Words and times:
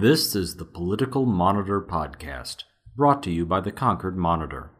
This 0.00 0.34
is 0.34 0.56
the 0.56 0.64
Political 0.64 1.26
Monitor 1.26 1.78
Podcast, 1.78 2.64
brought 2.96 3.22
to 3.24 3.30
you 3.30 3.44
by 3.44 3.60
the 3.60 3.70
Concord 3.70 4.16
Monitor. 4.16 4.70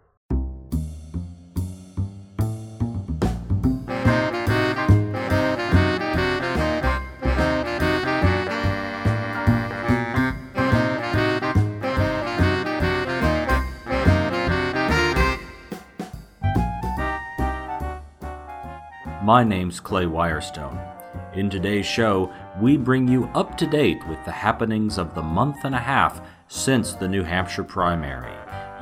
My 19.22 19.44
name's 19.44 19.80
Clay 19.80 20.06
Wirestone. 20.06 20.89
In 21.32 21.48
today's 21.48 21.86
show, 21.86 22.32
we 22.60 22.76
bring 22.76 23.06
you 23.06 23.26
up 23.34 23.56
to 23.58 23.66
date 23.66 24.04
with 24.08 24.18
the 24.24 24.32
happenings 24.32 24.98
of 24.98 25.14
the 25.14 25.22
month 25.22 25.58
and 25.64 25.76
a 25.76 25.78
half 25.78 26.20
since 26.48 26.92
the 26.92 27.06
New 27.06 27.22
Hampshire 27.22 27.62
primary. 27.62 28.34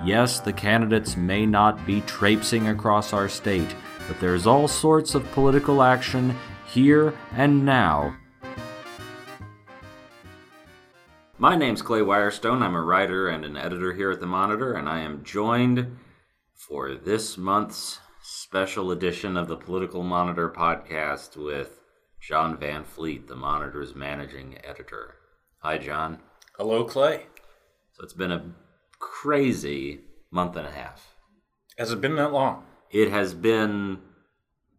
Yes, 0.02 0.40
the 0.40 0.54
candidates 0.54 1.14
may 1.14 1.44
not 1.44 1.84
be 1.84 2.00
traipsing 2.02 2.68
across 2.68 3.12
our 3.12 3.28
state, 3.28 3.74
but 4.06 4.18
there's 4.18 4.46
all 4.46 4.66
sorts 4.66 5.14
of 5.14 5.30
political 5.32 5.82
action 5.82 6.34
here 6.72 7.12
and 7.34 7.66
now. 7.66 8.16
My 11.36 11.54
name's 11.54 11.82
Clay 11.82 12.00
Wirestone. 12.00 12.62
I'm 12.62 12.74
a 12.74 12.80
writer 12.80 13.28
and 13.28 13.44
an 13.44 13.58
editor 13.58 13.92
here 13.92 14.10
at 14.10 14.20
the 14.20 14.26
Monitor, 14.26 14.72
and 14.72 14.88
I 14.88 15.00
am 15.00 15.22
joined 15.22 15.98
for 16.54 16.94
this 16.94 17.36
month's 17.36 18.00
special 18.22 18.90
edition 18.90 19.36
of 19.36 19.48
the 19.48 19.56
Political 19.56 20.02
Monitor 20.02 20.48
podcast 20.48 21.36
with 21.36 21.77
John 22.20 22.58
Van 22.58 22.84
Fleet, 22.84 23.28
the 23.28 23.36
Monitor's 23.36 23.94
managing 23.94 24.58
editor. 24.64 25.14
Hi, 25.60 25.78
John. 25.78 26.18
Hello, 26.56 26.84
Clay. 26.84 27.26
So 27.92 28.02
it's 28.02 28.12
been 28.12 28.32
a 28.32 28.54
crazy 28.98 30.00
month 30.30 30.56
and 30.56 30.66
a 30.66 30.70
half. 30.70 31.14
Has 31.78 31.92
it 31.92 32.00
been 32.00 32.16
that 32.16 32.32
long? 32.32 32.64
It 32.90 33.10
has 33.10 33.34
been 33.34 33.98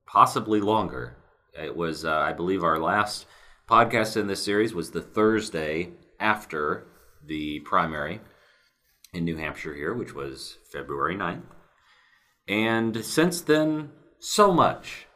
possibly 0.05 0.59
longer. 0.59 1.17
It 1.53 1.75
was, 1.75 2.05
uh, 2.05 2.17
I 2.17 2.33
believe, 2.33 2.64
our 2.64 2.80
last 2.80 3.25
podcast 3.69 4.17
in 4.17 4.27
this 4.27 4.44
series 4.44 4.73
was 4.73 4.92
the 4.92 5.02
Thursday 5.02 5.92
after 6.19 6.88
the 7.25 7.59
primary 7.61 8.21
in 9.14 9.23
New 9.23 9.38
Hampshire 9.38 9.73
here, 9.73 9.94
which 9.94 10.14
was 10.14 10.58
February 10.71 11.16
9th. 11.16 11.44
And 12.47 13.03
since 13.05 13.42
then, 13.42 13.92
so 14.19 14.52
much 14.52 15.08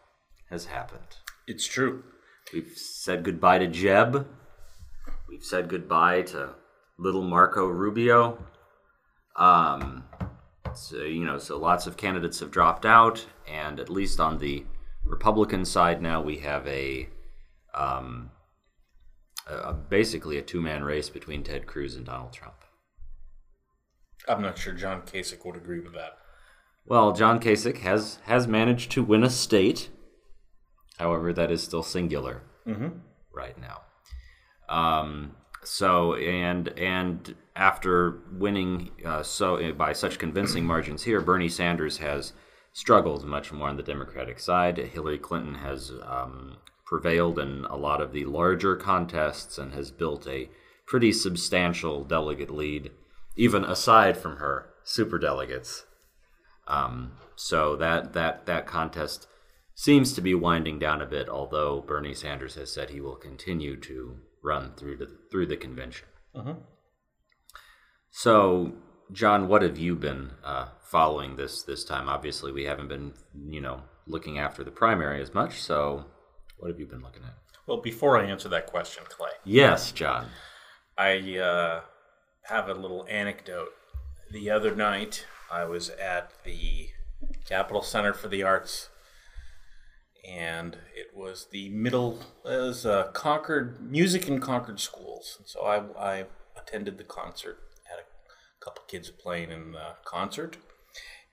has 0.50 0.66
happened. 0.66 1.17
It's 1.48 1.66
true. 1.66 2.03
We've 2.54 2.78
said 2.78 3.23
goodbye 3.23 3.58
to 3.59 3.68
Jeb. 3.68 4.28
We've 5.28 5.44
said 5.44 5.70
goodbye 5.70 6.22
to 6.23 6.56
little 7.00 7.23
Marco 7.23 7.66
Rubio. 7.66 8.38
Um, 9.36 10.04
so, 10.76 10.98
you 10.98 11.26
know, 11.26 11.40
so 11.40 11.58
lots 11.58 11.88
of 11.88 11.98
candidates 11.98 12.40
have 12.40 12.52
dropped 12.52 12.86
out, 12.86 13.26
and 13.48 13.80
at 13.80 13.90
least 13.90 14.20
on 14.20 14.38
the 14.38 14.66
Republican 15.04 15.66
side 15.66 16.02
now, 16.02 16.22
we 16.22 16.38
have 16.38 16.68
a, 16.68 17.10
um, 17.73 18.30
a, 19.48 19.73
basically 19.73 20.38
a 20.38 20.42
two-man 20.42 20.84
race 20.84 21.10
between 21.10 21.44
Ted 21.44 21.66
Cruz 21.66 21.95
and 21.95 22.06
Donald 22.06 22.34
Trump. 22.34 22.56
I'm 24.28 24.42
not 24.42 24.58
sure 24.58 24.73
John 24.73 25.02
Kasich 25.02 25.44
would 25.45 25.56
agree 25.56 25.80
with 25.80 25.94
that. 25.94 26.17
Well, 26.86 27.14
John 27.14 27.40
Kasich 27.40 27.80
has 27.80 28.20
has 28.26 28.48
managed 28.48 28.92
to 28.92 29.04
win 29.04 29.23
a 29.23 29.30
state. 29.30 29.90
However, 30.99 31.33
that 31.33 31.52
is 31.52 31.63
still 31.63 31.83
singular 31.83 32.41
right 33.33 33.58
now. 33.59 33.81
Um, 34.69 35.36
so 35.63 36.16
and 36.16 36.67
and 36.77 37.36
after 37.55 38.22
winning 38.31 38.91
uh, 39.05 39.23
so 39.23 39.73
by 39.73 39.94
such 39.94 40.19
convincing 40.19 40.66
margins 40.66 41.03
here, 41.03 41.21
Bernie 41.21 41.49
Sanders 41.49 41.97
has 41.97 42.33
struggled 42.73 43.25
much 43.25 43.52
more 43.52 43.69
on 43.69 43.77
the 43.77 43.83
Democratic 43.83 44.39
side. 44.39 44.77
Hillary 44.77 45.20
Clinton 45.20 45.55
has 45.55 45.92
um, 46.05 46.58
prevailed 46.86 47.39
in 47.39 47.65
a 47.65 47.77
lot 47.77 48.02
of 48.02 48.11
the 48.11 48.26
larger 48.26 48.76
contests 48.76 49.58
and 49.58 49.73
has 49.73 49.92
built 49.92 50.27
a 50.27 50.49
pretty 50.86 51.11
substantial 51.11 52.03
delegate 52.03 52.52
lead, 52.52 52.92
even 53.36 53.64
aside 53.64 54.17
from 54.17 54.37
her 54.37 54.70
superdelegates. 54.86 55.83
Um, 56.67 57.14
so 57.36 57.76
that 57.76 58.14
that 58.14 58.45
that 58.45 58.65
contest 58.65 59.27
seems 59.76 60.14
to 60.14 60.22
be 60.22 60.36
winding 60.36 60.80
down 60.80 61.02
a 61.02 61.06
bit, 61.06 61.28
although 61.30 61.82
Bernie 61.82 62.14
Sanders 62.14 62.56
has 62.56 62.72
said 62.73 62.89
he 62.89 63.02
will 63.02 63.16
continue 63.16 63.76
to 63.82 64.17
run 64.44 64.73
through 64.76 64.98
the 64.98 65.08
through 65.32 65.48
the 65.48 65.58
convention. 65.58 66.08
So, 68.12 68.73
John, 69.12 69.48
what 69.48 69.62
have 69.62 69.78
you 69.78 69.95
been 69.95 70.32
uh, 70.44 70.67
following 70.83 71.36
this 71.36 71.64
this 71.64 71.83
time? 71.83 72.08
Obviously, 72.10 72.52
we 72.52 72.64
haven't 72.66 72.88
been, 72.88 73.14
you 73.48 73.62
know, 73.62 73.82
looking 74.06 74.38
after 74.38 74.64
the 74.64 74.72
primary 74.72 75.22
as 75.22 75.33
much. 75.33 75.62
So, 75.62 76.06
what 76.58 76.70
have 76.70 76.80
you 76.80 76.86
been 76.86 77.02
looking 77.02 77.23
at? 77.23 77.33
Well, 77.66 77.82
before 77.82 78.20
I 78.20 78.26
answer 78.26 78.50
that 78.50 78.67
question, 78.67 79.04
Clay, 79.08 79.32
Yes, 79.45 79.92
John. 79.92 80.28
I 80.98 81.38
uh, 81.38 81.82
have 82.44 82.67
a 82.67 82.73
little 82.73 83.06
anecdote. 83.10 83.70
The 84.32 84.50
other 84.50 84.76
night, 84.76 85.26
I 85.52 85.66
was 85.66 85.89
at 85.89 86.32
the 86.44 86.89
Capitol 87.48 87.82
Center 87.82 88.14
for 88.14 88.28
the 88.28 88.44
Arts, 88.44 88.89
and 90.28 90.78
it 90.95 91.16
was 91.16 91.48
the 91.52 91.70
middle, 91.70 92.20
it 92.45 92.58
was 92.58 92.86
uh, 92.86 93.11
Concord 93.14 93.82
Music 93.82 94.28
in 94.28 94.39
Concord 94.39 94.80
Schools. 94.80 95.36
And 95.39 95.48
so 95.48 95.61
I, 95.61 95.84
I 96.00 96.26
attended 96.56 96.98
the 96.98 97.04
concert, 97.04 97.60
had 97.89 98.00
a 98.00 98.64
couple 98.64 98.83
kids 98.88 99.10
playing 99.10 99.52
in 99.52 99.73
the 99.73 99.95
concert, 100.06 100.58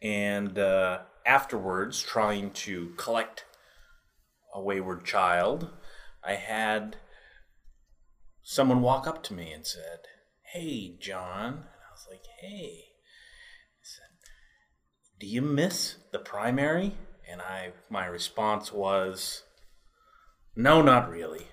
and 0.03 0.59
uh, 0.59 1.01
afterwards, 1.27 2.03
trying 2.03 2.51
to 2.51 2.93
collect 2.97 3.45
a 4.55 4.61
wayward 4.61 5.05
child, 5.05 5.71
I 6.25 6.35
had 6.35 6.97
someone 8.43 8.83
walk 8.83 9.07
up 9.07 9.23
to 9.25 9.35
me 9.35 9.53
and 9.53 9.67
said, 9.67 10.01
Hey, 10.53 10.97
John. 10.99 11.53
And 11.53 11.63
I 11.63 11.93
was 11.93 12.07
like, 12.11 12.25
Hey. 12.41 12.85
He 13.79 13.85
said, 13.85 14.09
Do 15.19 15.27
you 15.27 15.43
miss 15.43 15.97
the 16.13 16.19
primary? 16.19 16.95
And 17.31 17.41
I 17.41 17.73
my 17.89 18.07
response 18.07 18.73
was, 18.73 19.43
No, 20.57 20.83
not 20.83 21.11
really. 21.11 21.47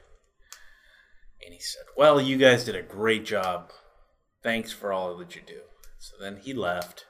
And 1.44 1.54
he 1.54 1.60
said, 1.60 1.84
Well, 1.96 2.20
you 2.20 2.38
guys 2.38 2.66
did 2.66 2.76
a 2.76 2.82
great 2.82 3.26
job. 3.26 3.72
Thanks 4.42 4.72
for 4.72 4.92
all 4.92 5.16
that 5.18 5.36
you 5.36 5.42
do. 5.46 5.62
So 6.00 6.16
then 6.20 6.38
he 6.38 6.54
left, 6.54 7.06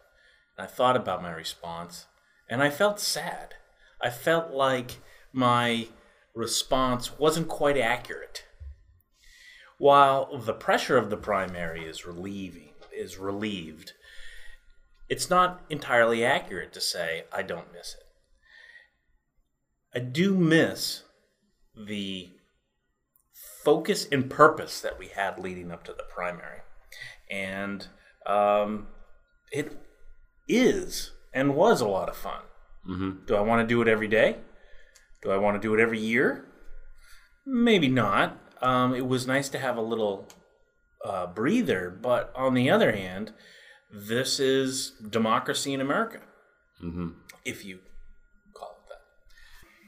and 0.58 0.66
I 0.66 0.70
thought 0.70 0.96
about 0.96 1.22
my 1.22 1.32
response, 1.32 2.08
and 2.50 2.64
I 2.64 2.70
felt 2.70 3.00
sad. 3.00 3.56
I 4.02 4.10
felt 4.10 4.52
like 4.52 4.98
my 5.34 5.88
response 6.34 7.18
wasn't 7.18 7.48
quite 7.48 7.78
accurate. 7.78 8.46
While 9.78 10.38
the 10.38 10.54
pressure 10.54 10.98
of 10.98 11.10
the 11.10 11.18
primary 11.18 11.86
is 11.86 12.06
relieving, 12.06 12.74
is 12.92 13.18
relieved, 13.18 13.94
it's 15.10 15.30
not 15.30 15.62
entirely 15.70 16.26
accurate 16.26 16.74
to 16.74 16.82
say 16.82 17.26
I 17.32 17.44
don't 17.44 17.74
miss 17.74 17.94
it. 17.94 18.07
I 19.96 20.00
do 20.00 20.36
miss 20.36 21.04
the 21.76 22.30
focus 23.64 24.08
and 24.12 24.30
purpose 24.30 24.82
that 24.82 24.98
we 25.00 25.08
had 25.08 25.40
leading 25.40 25.72
up 25.72 25.84
to 25.86 25.94
the 25.94 26.04
primary, 26.14 26.60
and 27.30 27.88
um, 28.26 28.88
it 29.52 29.78
is 30.48 31.12
and 31.34 31.56
was 31.56 31.82
a 31.82 31.88
lot 31.88 32.10
of 32.10 32.16
fun. 32.18 32.42
Do 33.26 33.36
I 33.36 33.42
want 33.42 33.62
to 33.62 33.68
do 33.68 33.82
it 33.82 33.88
every 33.90 34.08
day? 34.08 34.38
Do 35.22 35.30
I 35.32 35.38
want 35.38 35.62
to 35.62 35.66
do 35.68 35.74
it 35.74 35.82
every 35.82 36.00
year? 36.00 36.46
Maybe 37.46 37.90
not. 37.90 38.40
Um, 38.62 38.96
it 38.96 39.06
was 39.06 39.28
nice 39.28 39.50
to 39.50 39.60
have 39.60 39.76
a 39.76 39.82
little 39.82 40.30
uh, 41.04 41.28
breather, 41.28 41.90
but 41.90 42.32
on 42.34 42.54
the 42.54 42.70
other 42.70 42.94
hand, 42.94 43.34
this 43.92 44.40
is 44.40 44.92
democracy 45.10 45.74
in 45.74 45.82
America, 45.82 46.20
Mm-hmm. 46.84 47.10
if 47.44 47.66
you 47.66 47.80
call 47.80 47.82
it 47.82 47.84
that. 47.84 47.87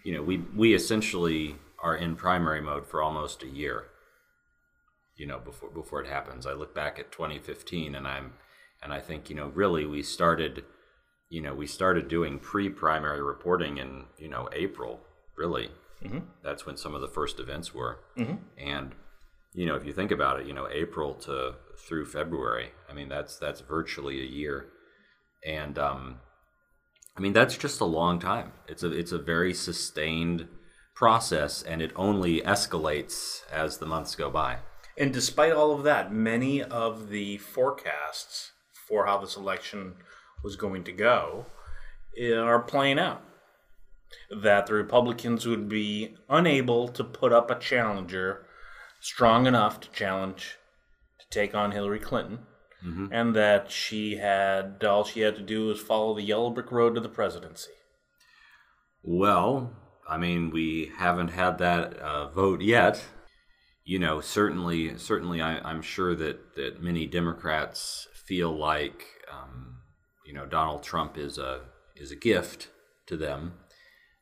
You 0.10 0.16
know, 0.16 0.24
we 0.24 0.38
we 0.56 0.74
essentially 0.74 1.56
are 1.84 1.96
in 1.96 2.16
primary 2.16 2.62
mode 2.62 2.88
for 2.88 3.04
almost 3.04 3.44
a 3.44 3.48
year. 3.48 3.86
You 5.16 5.28
know, 5.28 5.38
before 5.38 5.70
before 5.70 6.02
it 6.02 6.08
happens, 6.08 6.48
I 6.48 6.54
look 6.54 6.74
back 6.74 6.98
at 6.98 7.12
2015, 7.12 7.94
and 7.94 8.08
I'm 8.08 8.34
and 8.82 8.92
I 8.92 9.02
think 9.02 9.30
you 9.30 9.36
know, 9.36 9.50
really, 9.50 9.86
we 9.86 10.02
started, 10.02 10.66
you 11.30 11.44
know, 11.44 11.54
we 11.54 11.68
started 11.68 12.08
doing 12.08 12.40
pre-primary 12.40 13.22
reporting 13.22 13.78
in 13.78 14.06
you 14.18 14.30
know 14.30 14.50
April. 14.52 15.00
Really, 15.38 15.70
mm-hmm. 16.04 16.22
that's 16.44 16.66
when 16.66 16.76
some 16.76 16.96
of 16.96 17.02
the 17.02 17.08
first 17.08 17.40
events 17.40 17.76
were, 17.76 18.00
mm-hmm. 18.18 18.38
and 18.58 18.94
you 19.54 19.68
know, 19.68 19.76
if 19.76 19.86
you 19.86 19.94
think 19.94 20.10
about 20.10 20.40
it, 20.40 20.48
you 20.48 20.54
know, 20.54 20.68
April 20.72 21.14
to 21.26 21.54
through 21.78 22.08
February, 22.08 22.72
I 22.90 22.94
mean, 22.94 23.10
that's 23.10 23.38
that's 23.38 23.62
virtually 23.62 24.20
a 24.22 24.26
year, 24.26 24.70
and 25.46 25.78
um, 25.78 26.22
I 27.20 27.22
mean, 27.22 27.34
that's 27.34 27.58
just 27.58 27.82
a 27.82 27.86
long 27.86 28.18
time. 28.18 28.54
It's 28.70 28.82
a 28.82 28.94
it's 28.94 29.12
a 29.12 29.20
very 29.20 29.54
sustained 29.54 30.48
process, 30.96 31.62
and 31.62 31.82
it 31.82 31.92
only 31.98 32.40
escalates 32.40 33.42
as 33.52 33.78
the 33.78 33.86
months 33.86 34.16
go 34.16 34.30
by. 34.30 34.60
And 34.98 35.12
despite 35.12 35.52
all 35.52 35.74
of 35.74 35.84
that, 35.84 36.14
many 36.14 36.64
of 36.64 37.10
the 37.10 37.38
forecasts 37.40 38.54
for 38.88 39.06
how 39.06 39.18
this 39.18 39.36
election 39.36 39.96
was 40.46 40.56
going 40.56 40.86
to 40.86 40.94
go 40.94 41.48
eh, 42.18 42.34
are 42.34 42.62
playing 42.62 43.00
out. 43.00 43.22
That 44.32 44.68
the 44.68 44.76
Republicans 44.76 45.46
would 45.46 45.68
be 45.68 46.16
unable 46.30 46.88
to 46.88 47.04
put 47.04 47.34
up 47.34 47.52
a 47.52 47.60
challenger 47.60 48.46
strong 49.02 49.46
enough 49.46 49.82
to 49.82 49.92
challenge 49.92 50.56
to 51.20 51.26
take 51.30 51.54
on 51.54 51.74
Hillary 51.74 52.00
Clinton, 52.00 52.40
and 52.82 53.36
that 53.36 53.72
she 53.72 54.18
had 54.18 54.84
all 54.84 55.04
she 55.04 55.22
had 55.22 55.36
to 55.36 55.42
do 55.42 55.68
was 55.68 55.82
follow 55.82 56.14
the 56.14 56.22
yellow 56.24 56.50
brick 56.50 56.72
road 56.72 56.96
to 56.96 57.02
the 57.02 57.10
presidency. 57.10 57.72
Well, 59.04 59.74
I 60.08 60.18
mean, 60.18 60.50
we 60.52 60.92
haven't 60.98 61.30
had 61.30 61.58
that 61.60 61.98
uh, 61.98 62.30
vote 62.30 62.62
yet. 62.62 63.04
You 63.84 64.00
know, 64.00 64.22
certainly, 64.22 64.98
certainly, 64.98 65.42
I, 65.42 65.60
I'm 65.60 65.82
sure 65.82 66.16
that 66.16 66.56
that 66.56 66.82
many 66.82 67.06
Democrats 67.06 68.08
feel 68.14 68.56
like, 68.56 69.04
um, 69.32 69.80
you 70.26 70.34
know, 70.34 70.46
Donald 70.46 70.84
Trump 70.84 71.18
is 71.18 71.38
a 71.38 71.62
is 71.96 72.12
a 72.12 72.16
gift 72.16 72.70
to 73.08 73.18
them, 73.18 73.54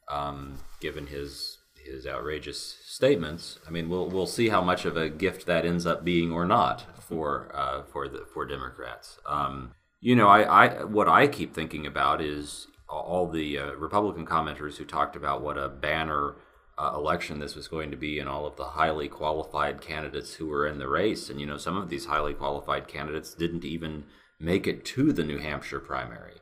um, 0.10 0.58
given 0.80 1.08
his 1.08 1.58
his 1.76 2.08
outrageous 2.08 2.78
statements. 2.86 3.60
I 3.68 3.72
mean, 3.72 3.90
we'll 3.90 4.10
we'll 4.10 4.28
see 4.28 4.50
how 4.50 4.62
much 4.62 4.86
of 4.86 4.96
a 4.96 5.10
gift 5.10 5.46
that 5.48 5.66
ends 5.66 5.86
up 5.86 6.04
being 6.04 6.32
or 6.32 6.46
not 6.46 6.86
for 7.08 7.52
uh, 7.54 7.84
for 7.84 8.08
the 8.08 8.26
for 8.34 8.46
Democrats. 8.46 9.18
Um, 9.26 9.74
you 10.00 10.16
know, 10.16 10.28
I, 10.28 10.42
I 10.66 10.84
what 10.84 11.08
I 11.08 11.28
keep 11.28 11.54
thinking 11.54 11.86
about 11.86 12.22
is 12.22 12.68
all 12.90 13.28
the 13.28 13.58
uh, 13.58 13.72
Republican 13.74 14.26
commenters 14.26 14.78
who 14.78 14.86
talked 14.86 15.16
about 15.16 15.42
what 15.42 15.58
a 15.58 15.68
banner 15.68 16.36
uh, 16.78 16.94
election 16.96 17.40
this 17.40 17.56
was 17.56 17.68
going 17.68 17.92
to 17.92 17.98
be, 17.98 18.20
and 18.20 18.30
all 18.30 18.46
of 18.46 18.56
the 18.56 18.66
highly 18.66 19.08
qualified 19.08 19.82
candidates 19.82 20.36
who 20.36 20.48
were 20.48 20.68
in 20.68 20.80
the 20.80 20.88
race. 20.88 21.30
And 21.30 21.40
you 21.40 21.46
know, 21.46 21.58
some 21.58 21.78
of 21.78 21.90
these 21.90 22.06
highly 22.06 22.34
qualified 22.34 22.88
candidates 22.88 23.34
didn't 23.34 23.66
even 23.66 24.06
make 24.40 24.68
it 24.68 24.86
to 24.86 25.12
the 25.12 25.24
New 25.24 25.40
Hampshire 25.40 25.80
primary. 25.80 26.36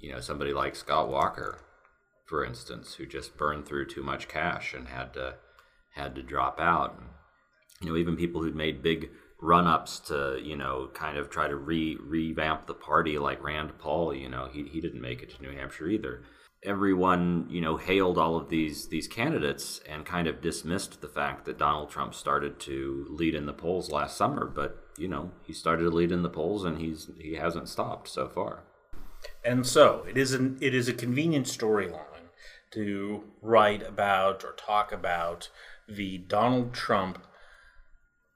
You 0.00 0.12
know, 0.12 0.20
somebody 0.20 0.52
like 0.52 0.76
Scott 0.76 1.08
Walker, 1.08 1.60
for 2.26 2.44
instance, 2.44 2.94
who 2.94 3.06
just 3.06 3.36
burned 3.36 3.66
through 3.66 3.86
too 3.86 4.02
much 4.02 4.28
cash 4.28 4.74
and 4.74 4.88
had 4.88 5.12
to 5.14 5.34
had 5.94 6.14
to 6.14 6.22
drop 6.22 6.60
out. 6.60 7.00
You 7.80 7.88
know, 7.88 7.96
even 7.96 8.16
people 8.16 8.42
who'd 8.42 8.54
made 8.54 8.82
big 8.82 9.10
run-ups 9.42 9.98
to 9.98 10.38
you 10.42 10.56
know 10.56 10.88
kind 10.94 11.18
of 11.18 11.28
try 11.28 11.48
to 11.48 11.56
re 11.56 11.98
revamp 12.00 12.66
the 12.66 12.74
party 12.74 13.18
like 13.18 13.42
Rand 13.42 13.78
Paul. 13.78 14.14
You 14.14 14.30
know, 14.30 14.48
he 14.50 14.62
he 14.64 14.80
didn't 14.80 15.02
make 15.02 15.22
it 15.22 15.34
to 15.34 15.42
New 15.42 15.50
Hampshire 15.50 15.88
either. 15.88 16.22
Everyone 16.62 17.46
you 17.50 17.60
know 17.60 17.76
hailed 17.76 18.16
all 18.16 18.36
of 18.36 18.48
these 18.48 18.88
these 18.88 19.08
candidates 19.08 19.80
and 19.88 20.06
kind 20.06 20.28
of 20.28 20.40
dismissed 20.40 21.00
the 21.00 21.08
fact 21.08 21.44
that 21.44 21.58
Donald 21.58 21.90
Trump 21.90 22.14
started 22.14 22.60
to 22.60 23.06
lead 23.10 23.34
in 23.34 23.46
the 23.46 23.52
polls 23.52 23.90
last 23.90 24.16
summer. 24.16 24.46
But 24.46 24.78
you 24.96 25.08
know, 25.08 25.32
he 25.44 25.52
started 25.52 25.82
to 25.82 25.90
lead 25.90 26.12
in 26.12 26.22
the 26.22 26.30
polls 26.30 26.64
and 26.64 26.78
he's 26.78 27.10
he 27.20 27.34
hasn't 27.34 27.68
stopped 27.68 28.08
so 28.08 28.28
far. 28.28 28.62
And 29.44 29.66
so 29.66 30.06
it 30.08 30.16
is 30.16 30.32
an 30.32 30.56
it 30.60 30.74
is 30.74 30.88
a 30.88 30.92
convenient 30.92 31.46
storyline 31.46 32.30
to 32.72 33.24
write 33.42 33.86
about 33.86 34.44
or 34.44 34.52
talk 34.52 34.92
about 34.92 35.50
the 35.88 36.18
Donald 36.18 36.72
Trump 36.72 37.26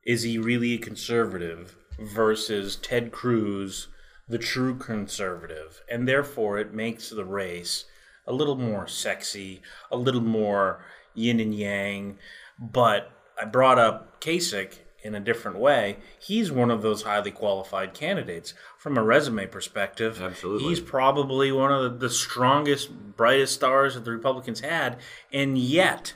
is 0.07 0.23
he 0.23 0.39
really 0.39 0.75
a 0.75 0.79
conservative 0.79 1.77
versus 1.99 2.77
Ted 2.77 3.13
Cruz 3.13 3.89
the 4.29 4.39
true 4.39 4.77
conservative 4.77 5.83
and 5.91 6.09
therefore 6.09 6.59
it 6.59 6.73
makes 6.73 7.11
the 7.11 7.25
race 7.25 7.85
a 8.27 8.33
little 8.33 8.57
more 8.57 8.87
sexy, 8.89 9.63
a 9.91 9.97
little 9.97 10.21
more 10.21 10.85
yin 11.15 11.41
and 11.41 11.55
yang, 11.55 12.19
but 12.59 13.11
I 13.41 13.45
brought 13.45 13.79
up 13.79 14.21
Kasich 14.21 14.79
in 15.03 15.15
a 15.15 15.21
different 15.21 15.59
way. 15.59 15.99
He's 16.19 16.51
one 16.51 16.71
of 16.71 16.83
those 16.83 17.03
highly 17.03 17.31
qualified 17.31 17.95
candidates 17.95 18.55
from 18.79 18.99
a 18.99 19.03
resume 19.03 19.47
perspective. 19.47 20.21
Absolutely. 20.21 20.69
He's 20.69 20.81
probably 20.81 21.53
one 21.53 21.73
of 21.73 21.83
the, 21.83 22.09
the 22.09 22.11
strongest, 22.11 22.91
brightest 23.17 23.55
stars 23.55 23.95
that 23.95 24.05
the 24.05 24.11
Republicans 24.11 24.61
had, 24.61 24.99
and 25.33 25.57
yet 25.57 26.15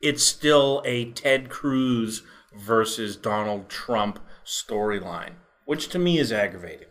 it's 0.00 0.24
still 0.24 0.82
a 0.84 1.12
Ted 1.12 1.48
Cruz 1.48 2.22
versus 2.58 3.16
Donald 3.16 3.68
Trump 3.68 4.18
storyline, 4.44 5.34
which 5.64 5.88
to 5.88 5.98
me 5.98 6.18
is 6.18 6.32
aggravating. 6.32 6.88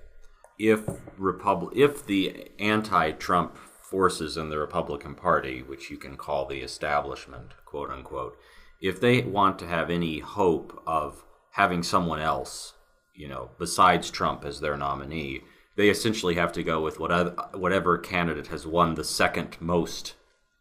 if 0.58 0.82
Repub- 1.18 1.72
if 1.76 2.06
the 2.06 2.52
anti-Trump 2.60 3.58
forces 3.58 4.38
in 4.38 4.50
the 4.50 4.58
Republican 4.58 5.16
Party, 5.16 5.62
which 5.62 5.90
you 5.90 5.98
can 5.98 6.16
call 6.18 6.46
the 6.46 6.60
establishment, 6.60 7.52
quote 7.66 7.90
unquote, 7.90 8.38
if 8.82 9.00
they 9.00 9.22
want 9.22 9.58
to 9.60 9.68
have 9.68 9.90
any 9.90 10.20
hope 10.20 10.82
of 10.86 11.24
having 11.52 11.84
someone 11.84 12.20
else, 12.20 12.74
you 13.16 13.28
know, 13.28 13.50
besides 13.58 14.10
Trump 14.12 14.46
as 14.46 14.60
their 14.60 14.78
nominee, 14.78 15.42
they 15.76 15.90
essentially 15.90 16.36
have 16.36 16.52
to 16.54 16.64
go 16.64 16.82
with 16.82 17.00
whatever 17.00 17.32
whatever 17.54 17.98
candidate 17.98 18.48
has 18.48 18.68
won 18.68 18.96
the 18.96 19.04
second 19.04 19.58
most 19.60 20.16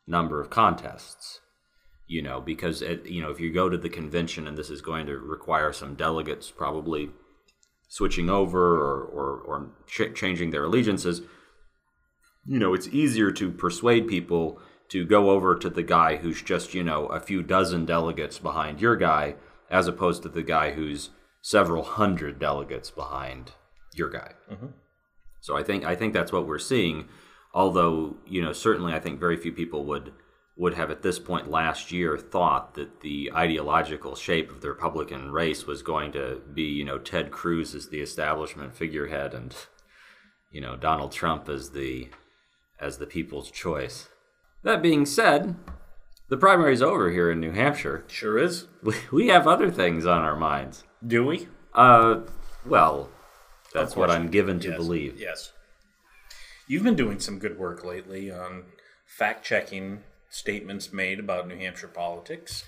number 0.07 0.41
of 0.41 0.49
contests 0.49 1.41
you 2.09 2.23
know, 2.23 2.41
because 2.41 2.83
it, 2.83 3.07
you 3.07 3.23
know 3.23 3.31
if 3.31 3.39
you 3.39 3.53
go 3.53 3.69
to 3.69 3.79
the 3.79 3.91
convention 3.91 4.49
and 4.49 4.57
this 4.57 4.71
is 4.71 4.81
going 4.81 5.07
to 5.07 5.19
require 5.19 5.73
some 5.73 5.95
delegates 5.95 6.51
probably 6.51 7.11
switching 7.89 8.29
over 8.29 8.77
or 8.77 9.05
or, 9.05 9.41
or 9.41 9.71
ch- 9.87 10.15
changing 10.15 10.51
their 10.51 10.65
allegiances, 10.65 11.21
you 12.47 12.59
know, 12.59 12.75
it's 12.75 12.89
easier 12.89 13.31
to 13.33 13.51
persuade 13.51 14.09
people 14.09 14.61
to 14.89 15.05
go 15.05 15.31
over 15.31 15.55
to 15.55 15.69
the 15.69 15.83
guy 15.83 16.17
who's 16.17 16.43
just 16.43 16.75
you 16.75 16.83
know 16.83 17.07
a 17.07 17.21
few 17.21 17.43
dozen 17.43 17.85
delegates 17.85 18.39
behind 18.39 18.81
your 18.81 18.97
guy, 18.97 19.35
as 19.71 19.87
opposed 19.87 20.23
to 20.23 20.29
the 20.31 20.43
guy 20.43 20.73
who's 20.73 21.11
several 21.43 21.83
hundred 21.83 22.39
delegates 22.39 22.91
behind 22.91 23.53
your 23.95 24.09
guy. 24.09 24.33
Mm-hmm. 24.51 24.69
So 25.41 25.57
I 25.57 25.63
think 25.63 25.85
I 25.85 25.95
think 25.95 26.15
that's 26.15 26.33
what 26.33 26.47
we're 26.47 26.59
seeing. 26.59 27.07
Although 27.53 28.17
you 28.27 28.43
know, 28.43 28.55
certainly 28.55 28.95
I 28.95 28.99
think 28.99 29.21
very 29.21 29.37
few 29.37 29.53
people 29.53 29.85
would 29.85 30.13
would 30.59 30.75
have 30.75 30.91
at 30.91 31.03
this 31.03 31.19
point 31.21 31.49
last 31.51 31.93
year 31.93 32.19
thought 32.19 32.75
that 32.75 33.01
the 33.01 33.31
ideological 33.35 34.15
shape 34.17 34.51
of 34.51 34.61
the 34.61 34.69
Republican 34.69 35.31
race 35.31 35.67
was 35.67 35.83
going 35.83 36.11
to 36.13 36.43
be 36.53 36.63
you 36.65 36.85
know 36.85 36.99
Ted 36.99 37.31
Cruz 37.31 37.75
as 37.75 37.89
the 37.89 38.01
establishment 38.01 38.75
figurehead 38.75 39.33
and 39.35 39.55
you 40.51 40.61
know 40.61 40.77
Donald 40.77 41.13
Trump 41.13 41.49
as 41.49 41.71
the 41.71 42.09
as 42.81 42.99
the 42.99 43.07
people's 43.07 43.51
choice. 43.51 44.09
That 44.65 44.83
being 44.83 45.07
said, 45.07 45.55
the 46.29 46.37
primary's 46.37 46.83
over 46.83 47.11
here 47.11 47.31
in 47.31 47.41
New 47.41 47.53
Hampshire. 47.53 48.05
Sure 48.09 48.37
is. 48.39 48.67
We, 48.83 48.95
we 49.13 49.29
have 49.29 49.47
other 49.47 49.71
things 49.71 50.05
on 50.07 50.23
our 50.23 50.37
minds. 50.37 50.85
Do 51.07 51.25
we? 51.25 51.49
Uh, 51.73 52.21
well, 52.67 53.09
that's 53.73 53.95
what. 53.97 54.11
I'm 54.11 54.29
given 54.29 54.59
to 54.61 54.69
Yes. 54.69 54.77
believe. 54.77 55.21
Yes. 55.21 55.53
You've 56.67 56.83
been 56.83 56.97
doing 56.97 57.19
some 57.21 57.39
good 57.39 57.59
work 57.59 57.85
lately 57.85 58.31
on 58.31 58.65
fact 59.07 59.45
checking 59.45 60.03
statements 60.31 60.93
made 60.93 61.19
about 61.19 61.49
New 61.49 61.57
Hampshire 61.57 61.89
politics. 61.89 62.65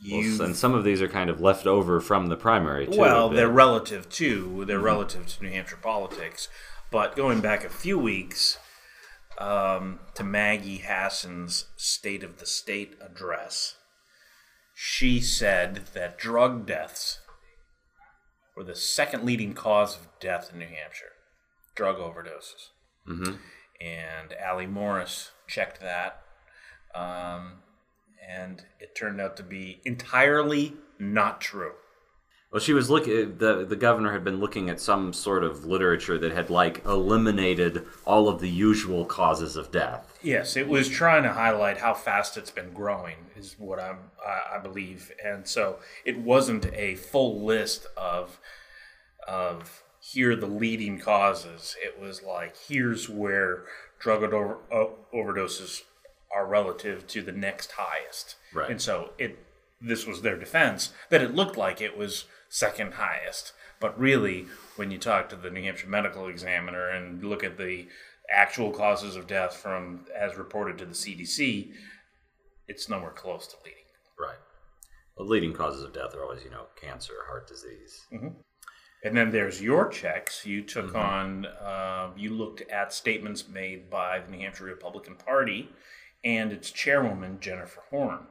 You 0.00 0.42
and 0.42 0.54
some 0.54 0.74
of 0.74 0.84
these 0.84 1.02
are 1.02 1.08
kind 1.08 1.28
of 1.28 1.40
left 1.40 1.66
over 1.66 2.00
from 2.00 2.28
the 2.28 2.36
primary 2.36 2.86
too. 2.86 2.98
well, 2.98 3.28
they're 3.28 3.48
relative 3.48 4.08
to 4.10 4.64
they're 4.64 4.78
relative 4.78 5.26
to 5.26 5.44
New 5.44 5.50
Hampshire 5.50 5.78
politics, 5.82 6.48
but 6.90 7.16
going 7.16 7.40
back 7.40 7.64
a 7.64 7.68
few 7.68 7.98
weeks 7.98 8.58
um, 9.38 9.98
to 10.14 10.22
Maggie 10.22 10.78
Hassan's 10.78 11.66
State 11.76 12.22
of 12.22 12.38
the 12.38 12.46
State 12.46 12.94
address, 13.00 13.74
she 14.74 15.20
said 15.20 15.86
that 15.94 16.16
drug 16.16 16.64
deaths 16.64 17.20
were 18.56 18.62
the 18.64 18.76
second 18.76 19.24
leading 19.24 19.54
cause 19.54 19.96
of 19.96 20.08
death 20.20 20.50
in 20.52 20.60
New 20.60 20.66
Hampshire, 20.66 21.12
drug 21.74 21.96
overdoses. 21.96 22.70
Mm-hmm. 23.08 23.34
And 23.80 24.32
Allie 24.34 24.66
Morris 24.66 25.30
checked 25.48 25.80
that, 25.80 26.20
um, 26.94 27.54
and 28.26 28.62
it 28.80 28.94
turned 28.94 29.20
out 29.20 29.36
to 29.36 29.42
be 29.42 29.80
entirely 29.84 30.74
not 30.98 31.40
true. 31.40 31.72
Well, 32.50 32.60
she 32.60 32.72
was 32.72 32.88
looking. 32.88 33.36
the 33.36 33.66
The 33.66 33.76
governor 33.76 34.12
had 34.12 34.24
been 34.24 34.40
looking 34.40 34.70
at 34.70 34.80
some 34.80 35.12
sort 35.12 35.44
of 35.44 35.66
literature 35.66 36.16
that 36.16 36.32
had 36.32 36.48
like 36.48 36.82
eliminated 36.86 37.84
all 38.06 38.26
of 38.26 38.40
the 38.40 38.48
usual 38.48 39.04
causes 39.04 39.54
of 39.56 39.70
death. 39.70 40.18
Yes, 40.22 40.56
it 40.56 40.66
was 40.66 40.88
trying 40.88 41.24
to 41.24 41.32
highlight 41.32 41.78
how 41.78 41.92
fast 41.92 42.38
it's 42.38 42.50
been 42.50 42.72
growing, 42.72 43.16
is 43.36 43.56
what 43.58 43.78
I'm, 43.78 43.98
I, 44.26 44.56
I 44.56 44.58
believe, 44.60 45.12
and 45.22 45.46
so 45.46 45.78
it 46.06 46.18
wasn't 46.18 46.72
a 46.72 46.94
full 46.94 47.44
list 47.44 47.86
of 47.98 48.40
of 49.26 49.82
here 50.00 50.32
are 50.32 50.36
the 50.36 50.46
leading 50.46 50.98
causes. 50.98 51.76
It 51.84 52.00
was 52.00 52.22
like 52.22 52.56
here's 52.56 53.10
where 53.10 53.64
drug 53.98 54.22
over, 54.22 54.56
overdoses 55.14 55.82
are 56.34 56.46
relative 56.46 57.06
to 57.08 57.22
the 57.22 57.32
next 57.32 57.72
highest, 57.72 58.36
Right. 58.52 58.70
And 58.70 58.80
so 58.80 59.10
it 59.18 59.38
this 59.80 60.06
was 60.06 60.22
their 60.22 60.36
defense 60.36 60.92
that 61.08 61.22
it 61.22 61.34
looked 61.34 61.56
like 61.56 61.80
it 61.80 61.96
was 61.96 62.24
second 62.48 62.94
highest, 62.94 63.52
but 63.80 63.98
really, 63.98 64.46
when 64.76 64.90
you 64.90 64.98
talk 64.98 65.28
to 65.28 65.36
the 65.36 65.50
New 65.50 65.62
Hampshire 65.62 65.88
Medical 65.88 66.26
Examiner 66.26 66.88
and 66.88 67.22
look 67.22 67.44
at 67.44 67.58
the 67.58 67.86
actual 68.30 68.70
causes 68.72 69.16
of 69.16 69.26
death 69.26 69.56
from 69.56 70.06
as 70.16 70.36
reported 70.36 70.78
to 70.78 70.86
the 70.86 70.94
CDC, 70.94 71.70
it's 72.66 72.88
nowhere 72.88 73.10
close 73.10 73.46
to 73.46 73.56
leading. 73.64 73.84
Right. 74.18 74.38
The 75.16 75.24
leading 75.24 75.52
causes 75.52 75.82
of 75.82 75.92
death 75.92 76.14
are 76.14 76.22
always, 76.22 76.44
you 76.44 76.50
know, 76.50 76.66
cancer, 76.80 77.14
heart 77.28 77.48
disease. 77.48 78.06
And 79.04 79.16
then 79.16 79.30
there's 79.30 79.62
your 79.62 79.88
checks. 79.88 80.44
You 80.44 80.62
took 80.62 80.94
on, 80.94 81.46
uh, 81.46 82.10
you 82.16 82.30
looked 82.30 82.62
at 82.70 82.92
statements 82.92 83.48
made 83.48 83.88
by 83.88 84.18
the 84.20 84.30
New 84.30 84.40
Hampshire 84.40 84.64
Republican 84.64 85.14
Party 85.14 85.70
and 86.24 86.52
its 86.52 86.70
chairwoman, 86.70 87.38
Jennifer 87.40 87.82
Horn. 87.90 88.26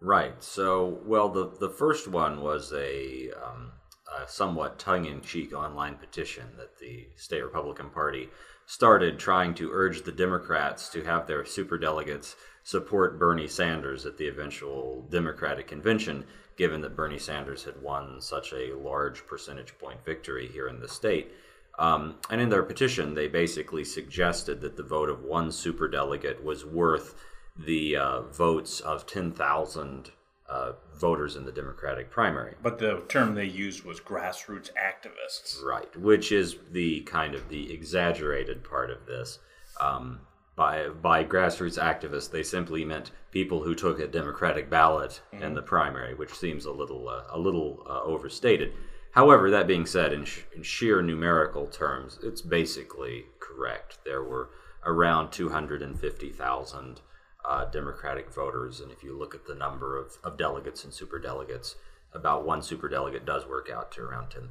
Right. 0.00 0.42
So, 0.42 1.00
well, 1.04 1.28
the 1.28 1.56
the 1.58 1.70
first 1.70 2.06
one 2.06 2.42
was 2.42 2.72
a, 2.72 3.30
um, 3.32 3.72
a 4.20 4.28
somewhat 4.28 4.78
tongue-in-cheek 4.78 5.54
online 5.54 5.94
petition 5.94 6.44
that 6.58 6.78
the 6.78 7.08
state 7.16 7.42
Republican 7.42 7.90
Party 7.90 8.28
started, 8.66 9.18
trying 9.18 9.54
to 9.54 9.70
urge 9.72 10.02
the 10.02 10.12
Democrats 10.12 10.88
to 10.90 11.02
have 11.04 11.26
their 11.26 11.44
superdelegates 11.44 12.34
support 12.64 13.18
Bernie 13.18 13.46
Sanders 13.48 14.04
at 14.04 14.18
the 14.18 14.28
eventual 14.28 15.06
Democratic 15.10 15.68
convention, 15.68 16.24
given 16.58 16.80
that 16.80 16.96
Bernie 16.96 17.18
Sanders 17.18 17.62
had 17.64 17.80
won 17.80 18.20
such 18.20 18.52
a 18.52 18.74
large 18.76 19.24
percentage 19.26 19.78
point 19.78 20.04
victory 20.04 20.48
here 20.48 20.68
in 20.68 20.80
the 20.80 20.88
state. 20.88 21.32
Um, 21.78 22.16
and 22.30 22.40
in 22.40 22.48
their 22.48 22.62
petition, 22.62 23.14
they 23.14 23.28
basically 23.28 23.84
suggested 23.84 24.60
that 24.62 24.76
the 24.76 24.82
vote 24.82 25.10
of 25.10 25.22
one 25.22 25.48
superdelegate 25.48 26.42
was 26.42 26.64
worth 26.64 27.14
the 27.58 27.96
uh, 27.96 28.22
votes 28.22 28.80
of 28.80 29.06
10,000 29.06 30.10
uh, 30.48 30.72
voters 30.94 31.36
in 31.36 31.44
the 31.44 31.52
Democratic 31.52 32.10
primary. 32.10 32.54
But 32.62 32.78
the 32.78 33.02
term 33.08 33.34
they 33.34 33.46
used 33.46 33.84
was 33.84 34.00
grassroots 34.00 34.70
activists. 34.72 35.62
Right, 35.62 35.94
which 35.98 36.32
is 36.32 36.56
the 36.70 37.00
kind 37.00 37.34
of 37.34 37.48
the 37.48 37.72
exaggerated 37.72 38.64
part 38.64 38.90
of 38.90 39.06
this. 39.06 39.38
Um, 39.80 40.20
by 40.54 40.88
by 40.88 41.22
grassroots 41.24 41.78
activists, 41.78 42.30
they 42.30 42.42
simply 42.42 42.84
meant 42.84 43.10
people 43.30 43.62
who 43.62 43.74
took 43.74 44.00
a 44.00 44.06
Democratic 44.06 44.70
ballot 44.70 45.20
in 45.32 45.52
the 45.52 45.60
primary, 45.60 46.14
which 46.14 46.32
seems 46.32 46.64
a 46.64 46.72
little 46.72 47.08
uh, 47.08 47.24
a 47.30 47.38
little 47.38 47.82
uh, 47.86 48.02
overstated. 48.02 48.72
However, 49.16 49.50
that 49.50 49.66
being 49.66 49.86
said, 49.86 50.12
in, 50.12 50.26
sh- 50.26 50.42
in 50.54 50.62
sheer 50.62 51.00
numerical 51.00 51.66
terms, 51.66 52.18
it's 52.22 52.42
basically 52.42 53.24
correct. 53.40 53.96
There 54.04 54.22
were 54.22 54.50
around 54.84 55.32
250,000 55.32 57.00
uh, 57.48 57.64
Democratic 57.70 58.30
voters, 58.30 58.80
and 58.80 58.92
if 58.92 59.02
you 59.02 59.18
look 59.18 59.34
at 59.34 59.46
the 59.46 59.54
number 59.54 59.96
of, 59.98 60.18
of 60.22 60.36
delegates 60.36 60.84
and 60.84 60.92
superdelegates, 60.92 61.76
about 62.12 62.44
one 62.44 62.60
superdelegate 62.60 63.24
does 63.24 63.46
work 63.46 63.70
out 63.70 63.90
to 63.92 64.02
around 64.02 64.28
10,000 64.28 64.50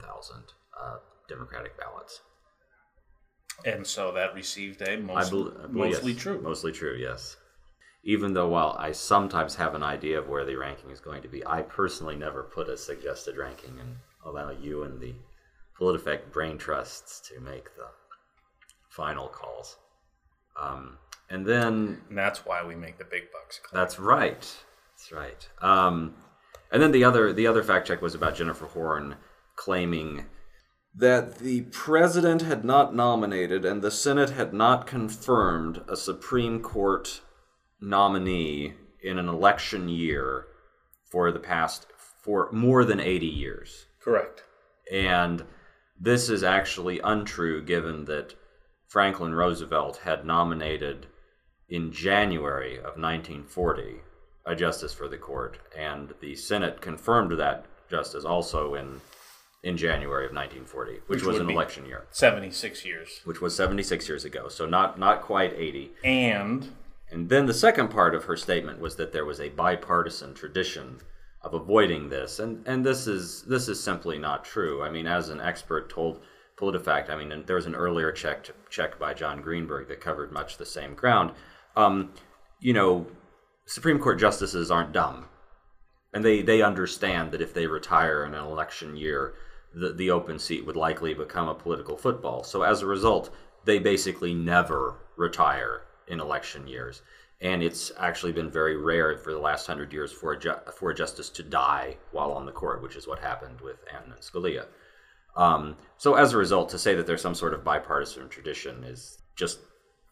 uh, 0.82 0.96
Democratic 1.30 1.78
ballots. 1.78 2.22
And 3.66 3.86
so 3.86 4.12
that 4.14 4.34
received 4.34 4.82
a 4.82 4.98
most, 4.98 5.30
bel- 5.30 5.54
I 5.64 5.68
believe- 5.68 5.94
mostly 5.94 6.14
yes, 6.14 6.22
true. 6.24 6.42
Mostly 6.42 6.72
true, 6.72 6.98
yes. 7.00 7.38
Even 8.04 8.34
though, 8.34 8.48
while 8.50 8.76
I 8.80 8.94
sometimes 8.94 9.54
have 9.56 9.76
an 9.76 9.84
idea 9.84 10.18
of 10.18 10.28
where 10.28 10.44
the 10.44 10.56
ranking 10.56 10.90
is 10.90 11.00
going 11.00 11.22
to 11.22 11.28
be, 11.28 11.46
I 11.46 11.62
personally 11.62 12.16
never 12.16 12.42
put 12.44 12.68
a 12.68 12.78
suggested 12.78 13.38
ranking 13.38 13.80
and 13.80 13.98
allow 14.26 14.50
you 14.50 14.84
and 14.84 15.00
the 15.00 15.14
PolitiFact 15.80 16.32
brain 16.32 16.58
trusts 16.58 17.22
to 17.30 17.40
make 17.40 17.76
the 17.76 17.88
final 18.90 19.28
calls. 19.28 19.78
Um, 20.60 20.98
and 21.30 21.46
then 21.46 22.02
and 22.10 22.18
that's 22.18 22.46
why 22.46 22.66
we 22.66 22.76
make 22.76 22.98
the 22.98 23.06
big 23.06 23.24
bucks. 23.32 23.60
that's 23.74 24.00
right. 24.00 24.56
That's 24.96 25.12
right. 25.12 25.50
Um, 25.62 26.16
and 26.72 26.82
then 26.82 26.92
the 26.92 27.04
other 27.04 27.34
the 27.34 27.48
other 27.48 27.64
fact 27.64 27.88
check 27.88 28.02
was 28.02 28.16
about 28.16 28.36
Jennifer 28.36 28.68
Horn 28.68 29.16
claiming 29.56 30.26
that 30.98 31.40
the 31.40 31.62
president 31.62 32.42
had 32.42 32.64
not 32.64 32.96
nominated 32.96 33.66
and 33.66 33.82
the 33.82 33.92
Senate 33.92 34.30
had 34.30 34.54
not 34.54 34.88
confirmed 34.88 35.82
a 35.90 35.98
Supreme 35.98 36.62
Court 36.62 37.22
nominee 37.82 38.74
in 39.04 39.20
an 39.20 39.28
election 39.28 39.90
year 39.90 40.48
for 41.04 41.32
the 41.32 41.40
past 41.40 41.88
for 42.24 42.50
more 42.52 42.86
than 42.86 43.00
80 43.00 43.26
years. 43.26 43.86
Correct. 44.06 44.44
And 44.92 45.44
this 46.00 46.30
is 46.30 46.44
actually 46.44 47.00
untrue 47.00 47.62
given 47.64 48.06
that 48.06 48.36
Franklin 48.88 49.34
Roosevelt 49.34 49.98
had 49.98 50.26
nominated 50.26 51.08
in 51.68 51.92
January 51.92 52.78
of 52.78 52.96
1940 52.98 53.98
a 54.46 54.56
justice 54.56 54.94
for 54.94 55.08
the 55.08 55.18
court, 55.18 55.58
and 55.76 56.14
the 56.22 56.36
Senate 56.36 56.80
confirmed 56.80 57.38
that 57.40 57.66
justice 57.90 58.24
also 58.24 58.76
in 58.76 59.02
in 59.64 59.76
January 59.76 60.26
of 60.26 60.32
1940, 60.32 60.94
which, 60.94 61.02
Which 61.08 61.24
was 61.24 61.40
an 61.40 61.50
election 61.50 61.88
year, 61.88 62.06
76 62.12 62.86
years. 62.86 63.22
which 63.26 63.42
was 63.42 63.56
76 63.56 64.08
years 64.08 64.24
ago, 64.24 64.48
so 64.48 64.68
not 64.68 65.00
not 65.00 65.24
quite 65.24 65.54
80. 65.54 65.92
And 66.04 66.70
And 67.10 67.30
then 67.30 67.48
the 67.48 67.54
second 67.56 67.88
part 67.90 68.14
of 68.14 68.26
her 68.26 68.38
statement 68.38 68.80
was 68.80 68.98
that 68.98 69.12
there 69.12 69.26
was 69.26 69.40
a 69.40 69.50
bipartisan 69.50 70.36
tradition 70.36 71.00
of 71.46 71.54
avoiding 71.54 72.10
this, 72.10 72.40
and 72.40 72.68
and 72.68 72.84
this 72.84 73.06
is 73.08 73.44
this 73.44 73.70
is 73.70 73.82
simply 73.82 74.18
not 74.18 74.44
true. 74.44 74.84
I 74.84 74.90
mean, 74.90 75.06
as 75.06 75.30
an 75.30 75.40
expert 75.40 75.90
told 75.90 76.22
PolitiFact, 76.58 77.10
I 77.10 77.16
mean, 77.16 77.44
there 77.46 77.56
was 77.56 77.68
an 77.68 77.76
earlier 77.76 78.12
check 78.12 78.50
check 78.70 78.98
by 78.98 79.14
John 79.14 79.42
Greenberg 79.42 79.88
that 79.88 80.02
covered 80.02 80.32
much 80.32 80.58
the 80.58 80.66
same 80.66 80.96
ground. 80.96 81.32
Um, 81.76 82.14
you 82.60 82.74
know, 82.74 83.06
Supreme 83.68 84.00
Court 84.00 84.20
justices 84.20 84.72
aren't 84.72 84.92
dumb, 84.92 85.26
and 86.14 86.26
they 86.26 86.42
they 86.42 86.64
understand 86.64 87.32
that 87.32 87.42
if 87.42 87.54
they 87.54 87.68
retire 87.68 88.26
in 88.26 88.34
an 88.34 88.44
election 88.44 88.98
year, 88.98 89.36
the 89.74 89.94
the 89.94 90.10
open 90.10 90.40
seat 90.40 90.66
would 90.66 90.76
likely 90.76 91.14
become 91.14 91.48
a 91.48 91.54
political 91.54 91.96
football. 91.96 92.44
So 92.44 92.64
as 92.64 92.82
a 92.82 92.88
result, 92.88 93.30
they 93.66 93.78
basically 93.78 94.34
never 94.34 94.96
retire 95.16 95.82
in 96.08 96.20
election 96.20 96.68
years, 96.68 97.04
and 97.42 97.62
it's 97.62 97.92
actually 98.00 98.32
been 98.32 98.50
very 98.50 98.78
rare 98.78 99.18
for 99.18 99.32
the 99.34 99.40
last 99.40 99.68
hundred 99.68 99.92
years 99.94 100.12
for 100.12 100.34
a 100.34 100.40
ju- 100.40 100.56
for 100.78 100.92
a 100.92 100.96
justice 100.96 101.30
to 101.30 101.44
die 101.44 101.98
while 102.12 102.32
on 102.32 102.46
the 102.46 102.52
court, 102.52 102.82
which 102.82 102.96
is 102.96 103.08
what 103.08 103.20
happened 103.20 103.60
with 103.62 103.78
Antonin 103.94 104.18
Scalia. 104.22 104.66
Um, 105.36 105.76
so 105.98 106.16
as 106.16 106.34
a 106.34 106.38
result, 106.38 106.70
to 106.70 106.80
say 106.80 106.96
that 106.96 107.06
there's 107.08 107.22
some 107.22 107.36
sort 107.36 107.54
of 107.54 107.64
bipartisan 107.64 108.30
tradition 108.30 108.84
is 108.84 109.18
just 109.36 109.60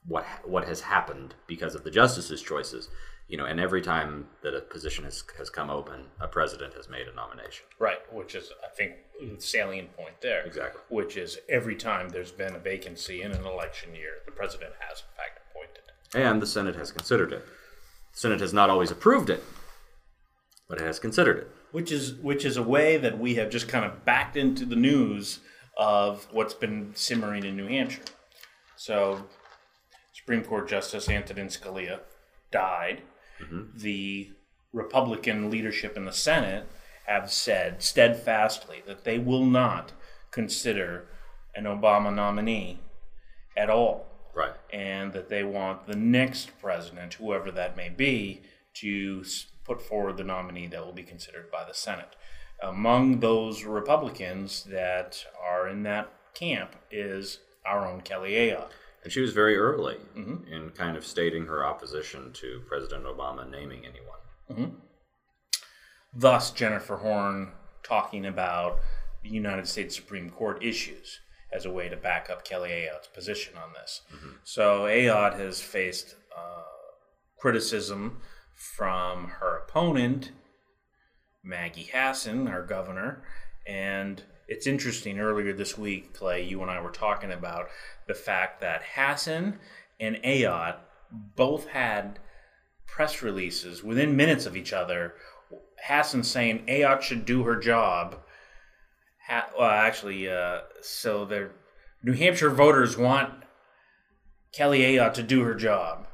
what 0.06 0.26
what 0.44 0.68
has 0.68 0.82
happened 0.82 1.34
because 1.48 1.76
of 1.76 1.84
the 1.84 1.92
justices' 1.92 2.42
choices. 2.42 2.90
You 3.30 3.38
know, 3.38 3.46
and 3.46 3.58
every 3.58 3.82
time 3.82 4.28
that 4.44 4.54
a 4.54 4.60
position 4.60 5.06
has 5.06 5.24
has 5.38 5.50
come 5.50 5.70
open, 5.70 6.08
a 6.20 6.28
president 6.28 6.74
has 6.74 6.90
made 6.90 7.08
a 7.08 7.16
nomination. 7.16 7.66
right, 7.80 8.00
which 8.12 8.36
is 8.36 8.52
I 8.64 8.68
think 8.76 8.96
the 9.20 9.40
salient 9.40 9.96
point 9.96 10.16
there. 10.22 10.44
Exactly. 10.44 10.82
Which 10.90 11.16
is 11.16 11.40
every 11.48 11.78
time 11.78 12.10
there's 12.10 12.34
been 12.34 12.54
a 12.54 12.60
vacancy 12.60 13.22
in 13.22 13.32
an 13.32 13.46
election 13.46 13.96
year, 13.96 14.16
the 14.26 14.34
president 14.34 14.74
has 14.80 15.00
in 15.00 15.16
fact. 15.16 15.40
And 16.16 16.42
the 16.42 16.48
Senate 16.48 16.76
has 16.76 16.92
considered 16.92 17.34
it. 17.34 17.46
The 18.14 18.20
Senate 18.20 18.42
has 18.42 18.54
not 18.54 18.70
always 18.70 18.92
approved 18.92 19.30
it, 19.30 19.44
but 20.70 20.80
it 20.80 20.84
has 20.86 21.00
considered 21.00 21.38
it. 21.38 21.48
which 21.72 21.92
is 21.92 22.14
which 22.16 22.46
is 22.46 22.56
a 22.56 22.64
way 22.64 22.98
that 22.98 23.18
we 23.18 23.36
have 23.36 23.50
just 23.50 23.68
kind 23.68 23.84
of 23.84 24.06
backed 24.06 24.38
into 24.38 24.66
the 24.66 24.76
news 24.76 25.40
of 25.78 26.28
what's 26.32 26.54
been 26.54 26.92
simmering 26.96 27.44
in 27.44 27.58
New 27.58 27.68
Hampshire. 27.68 28.04
So, 28.76 29.26
Supreme 30.14 30.44
Court 30.44 30.70
Justice 30.70 31.10
Antonin 31.10 31.48
Scalia 31.48 32.02
died. 32.52 33.02
Mm-hmm. 33.42 33.78
The 33.80 34.32
Republican 34.72 35.50
leadership 35.50 35.98
in 35.98 36.06
the 36.06 36.12
Senate 36.12 36.68
have 37.08 37.32
said 37.32 37.82
steadfastly 37.82 38.84
that 38.86 39.04
they 39.04 39.18
will 39.18 39.46
not 39.46 39.92
consider 40.32 41.08
an 41.56 41.64
Obama 41.66 42.14
nominee 42.14 42.80
at 43.58 43.70
all 43.70 44.13
Right. 44.36 44.54
and 44.72 45.14
that 45.14 45.30
they 45.30 45.44
want 45.44 45.86
the 45.86 45.96
next 45.96 46.60
president, 46.60 47.16
whoever 47.16 47.52
that 47.52 47.78
may 47.78 47.90
be, 47.90 48.42
to 48.76 49.24
put 49.64 49.82
forward 49.82 50.18
the 50.18 50.24
nominee 50.24 50.68
that 50.68 50.86
will 50.86 50.94
be 50.94 51.04
considered 51.04 51.52
by 51.52 51.64
the 51.64 51.74
Senate. 51.74 52.16
Among 52.62 53.20
those 53.20 53.64
Republicans 53.64 54.64
that 54.64 55.26
are 55.42 55.68
in 55.68 55.84
that 55.84 56.12
camp 56.34 56.76
is 56.92 57.40
our 57.66 57.88
own 57.88 58.02
Kelly 58.02 58.32
Ayotte. 58.32 58.70
And 59.04 59.12
she 59.12 59.20
was 59.20 59.34
very 59.34 59.58
early 59.58 59.98
mm-hmm. 60.18 60.52
in 60.52 60.70
kind 60.72 60.96
of 60.96 61.06
stating 61.06 61.46
her 61.46 61.66
opposition 61.66 62.32
to 62.34 62.62
President 62.68 63.06
Obama 63.06 63.50
naming 63.50 63.86
anyone. 63.86 64.20
Mm-hmm. 64.50 64.76
Thus, 66.16 66.52
Jennifer 66.52 66.98
Horn 66.98 67.52
talking 67.84 68.26
about 68.26 68.80
the 69.24 69.30
United 69.30 69.68
States 69.68 69.96
Supreme 69.96 70.30
Court 70.30 70.64
issues 70.64 71.20
as 71.54 71.66
a 71.66 71.72
way 71.72 71.90
to 71.90 71.96
back 71.96 72.30
up 72.30 72.44
Kelly 72.44 72.70
Ayotte's 72.70 73.08
position 73.08 73.56
on 73.58 73.74
this. 73.74 74.02
So 74.44 74.82
Ayotte 74.84 75.38
has 75.40 75.62
faced 75.62 76.16
uh, 76.36 76.64
criticism 77.38 78.22
from 78.56 79.28
her 79.40 79.58
opponent, 79.58 80.32
Maggie 81.44 81.90
Hassan, 81.94 82.48
our 82.48 82.66
governor, 82.66 83.24
and 83.68 84.24
it's 84.48 84.68
interesting. 84.68 85.20
Earlier 85.20 85.54
this 85.54 85.78
week, 85.78 86.14
Clay, 86.14 86.44
you 86.44 86.62
and 86.62 86.72
I 86.72 86.82
were 86.82 86.92
talking 86.92 87.32
about 87.32 87.68
the 88.08 88.14
fact 88.14 88.62
that 88.62 88.84
Hassan 88.96 89.60
and 90.00 90.18
Ayotte 90.18 90.78
both 91.36 91.68
had 91.68 92.20
press 92.88 93.22
releases 93.22 93.84
within 93.84 94.16
minutes 94.16 94.46
of 94.46 94.56
each 94.56 94.74
other. 94.74 95.14
Hassan 95.86 96.24
saying 96.24 96.66
Ayotte 96.68 97.02
should 97.02 97.26
do 97.26 97.44
her 97.44 97.56
job. 97.56 98.23
Ha- 99.28 99.50
well, 99.58 99.70
actually, 99.70 100.30
uh, 100.30 100.60
so 100.82 101.26
the 101.26 101.50
New 102.04 102.14
Hampshire 102.14 102.50
voters 102.50 102.98
want 102.98 103.34
Kelly 104.52 104.80
Ayotte 104.80 105.14
to 105.14 105.24
do 105.24 105.44
her 105.44 105.56
job, 105.56 106.08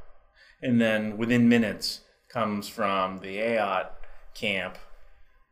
and 0.62 0.80
then 0.80 1.18
within 1.18 1.50
minutes 1.50 2.02
comes 2.30 2.70
from 2.70 3.20
the 3.20 3.38
Ayotte 3.38 3.90
camp 4.36 4.78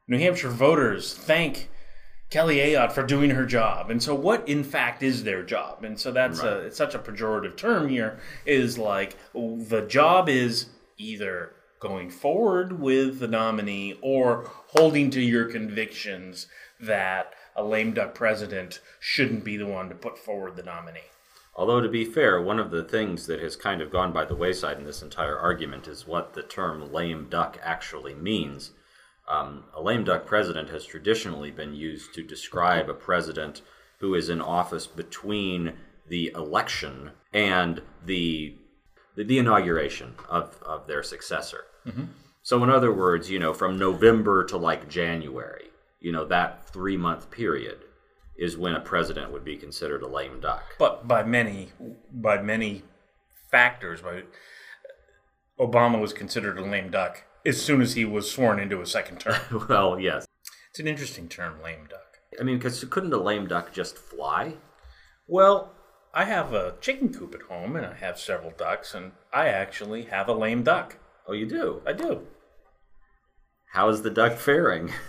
New 0.07 0.17
Hampshire 0.17 0.49
voters 0.49 1.13
thank 1.13 1.69
Kelly 2.29 2.57
Ayotte 2.57 2.93
for 2.93 3.03
doing 3.03 3.31
her 3.31 3.45
job. 3.45 3.89
And 3.91 4.01
so, 4.01 4.15
what 4.15 4.47
in 4.47 4.63
fact 4.63 5.03
is 5.03 5.23
their 5.23 5.43
job? 5.43 5.83
And 5.83 5.99
so, 5.99 6.11
that's 6.11 6.41
a, 6.41 6.59
it's 6.59 6.77
such 6.77 6.95
a 6.95 6.99
pejorative 6.99 7.57
term 7.57 7.89
here. 7.89 8.19
Is 8.45 8.77
like 8.77 9.17
the 9.33 9.85
job 9.87 10.29
is 10.29 10.67
either 10.97 11.51
going 11.79 12.09
forward 12.09 12.79
with 12.79 13.19
the 13.19 13.27
nominee 13.27 13.99
or 14.01 14.49
holding 14.67 15.09
to 15.11 15.21
your 15.21 15.45
convictions 15.45 16.47
that 16.79 17.33
a 17.57 17.63
lame 17.63 17.93
duck 17.93 18.13
president 18.13 18.79
shouldn't 18.99 19.43
be 19.43 19.57
the 19.57 19.65
one 19.65 19.89
to 19.89 19.95
put 19.95 20.17
forward 20.17 20.55
the 20.55 20.63
nominee. 20.63 21.01
Although, 21.55 21.81
to 21.81 21.89
be 21.89 22.05
fair, 22.05 22.39
one 22.39 22.59
of 22.59 22.69
the 22.69 22.83
things 22.83 23.25
that 23.25 23.41
has 23.41 23.55
kind 23.55 23.81
of 23.81 23.91
gone 23.91 24.13
by 24.13 24.25
the 24.25 24.35
wayside 24.35 24.77
in 24.77 24.85
this 24.85 25.01
entire 25.01 25.37
argument 25.37 25.87
is 25.87 26.05
what 26.05 26.33
the 26.33 26.43
term 26.43 26.93
lame 26.93 27.27
duck 27.29 27.57
actually 27.63 28.13
means. 28.13 28.71
Um, 29.27 29.63
a 29.73 29.81
lame 29.81 30.03
duck 30.03 30.27
president 30.27 30.69
has 30.69 30.85
traditionally 30.85 31.49
been 31.49 31.73
used 31.73 32.13
to 32.13 32.23
describe 32.23 32.89
a 32.89 32.93
president 32.93 33.63
who 33.99 34.13
is 34.13 34.29
in 34.29 34.39
office 34.39 34.85
between 34.85 35.73
the 36.07 36.31
election 36.35 37.11
and 37.33 37.81
the 38.05 38.55
the, 39.15 39.23
the 39.23 39.39
inauguration 39.39 40.13
of, 40.29 40.61
of 40.61 40.85
their 40.85 41.01
successor. 41.01 41.65
So, 42.43 42.63
in 42.63 42.69
other 42.69 42.93
words, 42.93 43.31
you 43.31 43.39
know, 43.39 43.53
from 43.53 43.79
November 43.79 44.45
to 44.45 44.57
like 44.57 44.87
January, 44.87 45.71
you 45.99 46.11
know, 46.11 46.25
that 46.25 46.69
three 46.69 46.97
month 46.97 47.31
period 47.31 47.79
is 48.37 48.57
when 48.57 48.73
a 48.73 48.79
president 48.79 49.31
would 49.31 49.43
be 49.43 49.57
considered 49.57 50.03
a 50.03 50.07
lame 50.07 50.39
duck. 50.39 50.63
But 50.77 51.07
by 51.07 51.23
many, 51.23 51.69
by 52.11 52.41
many 52.41 52.83
factors, 53.49 54.01
by 54.01 54.23
Obama 55.59 55.99
was 55.99 56.13
considered 56.13 56.57
a 56.57 56.63
lame 56.63 56.91
duck 56.91 57.23
as 57.45 57.61
soon 57.61 57.81
as 57.81 57.93
he 57.93 58.05
was 58.05 58.29
sworn 58.29 58.59
into 58.59 58.81
a 58.81 58.85
second 58.85 59.19
term. 59.19 59.65
well, 59.69 59.99
yes. 59.99 60.27
it's 60.69 60.79
an 60.79 60.87
interesting 60.87 61.27
term, 61.27 61.61
lame 61.63 61.87
duck. 61.89 62.19
I 62.39 62.43
mean, 62.43 62.57
because 62.57 62.83
couldn't 62.83 63.13
a 63.13 63.17
lame 63.17 63.47
duck 63.47 63.73
just 63.73 63.97
fly? 63.97 64.53
Well, 65.27 65.73
I 66.13 66.25
have 66.25 66.53
a 66.53 66.75
chicken 66.81 67.13
coop 67.13 67.33
at 67.33 67.43
home, 67.43 67.75
and 67.75 67.85
I 67.85 67.95
have 67.95 68.19
several 68.19 68.51
ducks, 68.51 68.93
and 68.93 69.13
I 69.33 69.47
actually 69.47 70.03
have 70.03 70.27
a 70.27 70.33
lame 70.33 70.63
duck. 70.63 70.97
Oh, 71.27 71.33
you 71.33 71.45
do? 71.45 71.81
I 71.85 71.93
do. 71.93 72.27
How 73.73 73.89
is 73.89 74.01
the 74.01 74.09
duck 74.09 74.37
faring? 74.37 74.91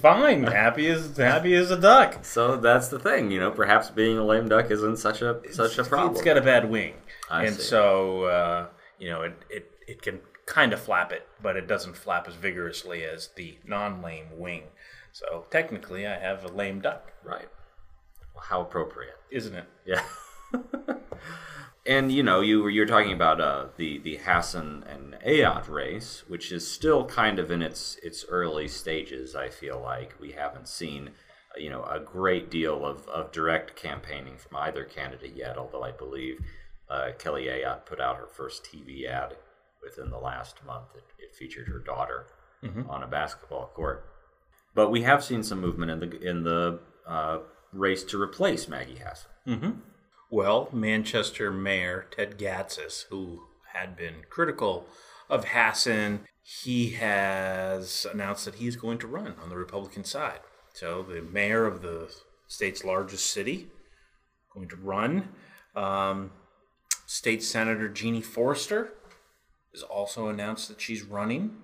Fine, 0.00 0.44
happy 0.44 0.86
as 0.88 1.16
happy 1.16 1.54
as 1.54 1.70
a 1.70 1.76
duck. 1.80 2.24
So 2.24 2.56
that's 2.56 2.88
the 2.88 2.98
thing, 2.98 3.30
you 3.30 3.38
know. 3.38 3.50
Perhaps 3.50 3.90
being 3.90 4.18
a 4.18 4.24
lame 4.24 4.48
duck 4.48 4.70
isn't 4.70 4.96
such 4.96 5.22
a 5.22 5.40
such 5.52 5.78
a 5.78 5.84
problem. 5.84 6.12
It's 6.12 6.22
got 6.22 6.36
a 6.36 6.40
bad 6.40 6.68
wing, 6.70 6.94
I 7.30 7.44
and 7.44 7.56
see. 7.56 7.62
so 7.62 8.24
uh, 8.24 8.66
you 8.98 9.10
know 9.10 9.22
it, 9.22 9.34
it 9.50 9.70
it 9.86 10.02
can 10.02 10.20
kind 10.46 10.72
of 10.72 10.80
flap 10.80 11.12
it, 11.12 11.26
but 11.42 11.56
it 11.56 11.66
doesn't 11.68 11.96
flap 11.96 12.26
as 12.28 12.34
vigorously 12.34 13.04
as 13.04 13.28
the 13.36 13.56
non-lame 13.66 14.38
wing. 14.38 14.64
So 15.12 15.46
technically, 15.50 16.06
I 16.06 16.18
have 16.18 16.44
a 16.44 16.48
lame 16.48 16.80
duck, 16.80 17.12
right. 17.22 17.48
Well, 18.34 18.44
how 18.48 18.60
appropriate. 18.62 19.16
isn't 19.30 19.54
it? 19.54 19.66
Yeah. 19.86 20.02
and 21.86 22.10
you 22.10 22.22
know, 22.22 22.40
you 22.40 22.68
you're 22.68 22.86
talking 22.86 23.12
about 23.12 23.40
uh, 23.40 23.66
the 23.76 23.98
the 23.98 24.16
Hassan 24.16 24.84
and 24.88 25.16
Ayotte 25.26 25.68
race, 25.68 26.24
which 26.28 26.50
is 26.50 26.70
still 26.70 27.04
kind 27.04 27.38
of 27.38 27.50
in 27.50 27.62
its 27.62 27.96
its 28.02 28.24
early 28.28 28.68
stages. 28.68 29.34
I 29.34 29.48
feel 29.48 29.80
like 29.80 30.14
we 30.20 30.32
haven't 30.32 30.68
seen 30.68 31.08
uh, 31.54 31.58
you 31.58 31.70
know 31.70 31.84
a 31.84 32.00
great 32.00 32.50
deal 32.50 32.86
of, 32.86 33.06
of 33.08 33.32
direct 33.32 33.76
campaigning 33.76 34.36
from 34.38 34.56
either 34.56 34.84
candidate 34.84 35.36
yet. 35.36 35.58
Although 35.58 35.82
I 35.82 35.92
believe 35.92 36.38
uh, 36.88 37.10
Kelly 37.18 37.44
Ayotte 37.44 37.84
put 37.84 38.00
out 38.00 38.16
her 38.16 38.28
first 38.28 38.64
TV 38.64 39.06
ad 39.06 39.36
within 39.82 40.10
the 40.10 40.18
last 40.18 40.64
month. 40.64 40.86
It, 40.94 41.04
it 41.22 41.34
featured 41.34 41.68
her 41.68 41.78
daughter 41.78 42.26
on 42.88 43.02
a 43.02 43.06
basketball 43.06 43.70
court. 43.74 44.06
But 44.74 44.90
we 44.90 45.02
have 45.02 45.22
seen 45.22 45.42
some 45.42 45.60
movement 45.60 45.90
in 45.90 46.00
the 46.00 46.20
in 46.30 46.44
the 46.44 46.80
uh, 47.06 47.38
race 47.74 48.04
to 48.04 48.20
replace 48.20 48.68
Maggie 48.68 48.96
Hassan. 49.04 49.30
Well, 50.34 50.68
Manchester 50.72 51.52
Mayor 51.52 52.06
Ted 52.10 52.38
Gatsas, 52.38 53.04
who 53.08 53.44
had 53.72 53.96
been 53.96 54.24
critical 54.28 54.88
of 55.30 55.44
Hassan, 55.44 56.22
he 56.42 56.90
has 56.90 58.04
announced 58.12 58.44
that 58.46 58.56
he's 58.56 58.74
going 58.74 58.98
to 58.98 59.06
run 59.06 59.36
on 59.40 59.48
the 59.48 59.56
Republican 59.56 60.02
side. 60.02 60.40
So 60.72 61.04
the 61.04 61.22
mayor 61.22 61.66
of 61.66 61.82
the 61.82 62.12
state's 62.48 62.82
largest 62.82 63.26
city 63.26 63.68
going 64.52 64.66
to 64.70 64.76
run. 64.76 65.28
Um, 65.76 66.32
State 67.06 67.44
Senator 67.44 67.88
Jeanie 67.88 68.20
Forrester 68.20 68.92
has 69.72 69.84
also 69.84 70.26
announced 70.26 70.66
that 70.66 70.80
she's 70.80 71.04
running. 71.04 71.58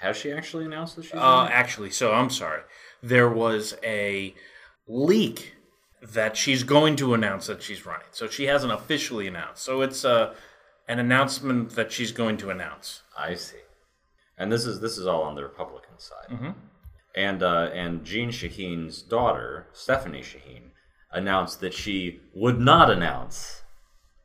Has 0.00 0.16
she 0.16 0.32
actually 0.32 0.64
announced 0.64 0.96
that 0.96 1.04
she's 1.04 1.12
Uh, 1.20 1.50
actually, 1.52 1.90
so 1.90 2.14
I'm 2.14 2.30
sorry. 2.30 2.62
There 3.02 3.28
was 3.28 3.76
a 3.84 4.34
leak 4.88 5.56
that 6.02 6.36
she's 6.36 6.62
going 6.62 6.96
to 6.96 7.14
announce 7.14 7.46
that 7.46 7.62
she's 7.62 7.84
running. 7.86 8.06
So 8.12 8.26
she 8.28 8.44
hasn't 8.46 8.72
officially 8.72 9.26
announced. 9.26 9.62
So 9.62 9.82
it's 9.82 10.04
uh, 10.04 10.34
an 10.88 10.98
announcement 10.98 11.70
that 11.76 11.92
she's 11.92 12.12
going 12.12 12.36
to 12.38 12.50
announce. 12.50 13.02
I 13.16 13.34
see. 13.34 13.56
And 14.38 14.50
this 14.50 14.64
is 14.64 14.80
this 14.80 14.96
is 14.96 15.06
all 15.06 15.22
on 15.22 15.34
the 15.34 15.42
Republican 15.42 15.98
side. 15.98 16.54
And 17.14 17.42
uh, 17.42 17.70
and 17.74 18.04
Jeanne 18.04 18.30
Shaheen's 18.30 19.02
daughter, 19.02 19.66
Stefany 19.74 20.20
Shaheen, 20.20 20.70
announced 21.12 21.60
that 21.60 21.74
she 21.74 22.20
would 22.34 22.58
not 22.58 22.88
announce 22.90 23.62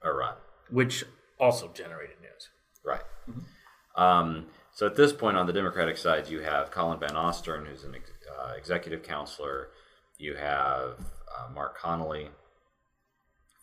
a 0.02 0.12
run. 0.14 0.36
which 0.70 1.04
also 1.40 1.70
generated 1.74 2.16
news. 2.22 2.50
Right. 2.86 3.02
Um, 3.98 4.46
so 4.74 4.86
at 4.86 4.96
this 4.96 5.12
point 5.12 5.36
on 5.38 5.48
the 5.48 5.54
Democratic 5.54 5.98
side, 5.98 6.30
you 6.30 6.40
have 6.42 6.72
Colin 6.72 7.00
Van 7.00 7.12
Ostern, 7.16 7.66
who's 7.68 7.84
an 7.84 7.96
ex- 7.96 8.12
uh, 8.40 8.54
executive 8.58 9.04
counselor. 9.04 9.70
You 10.18 10.36
have 10.36 11.00
uh, 11.38 11.52
Mark 11.54 11.78
Connolly, 11.78 12.30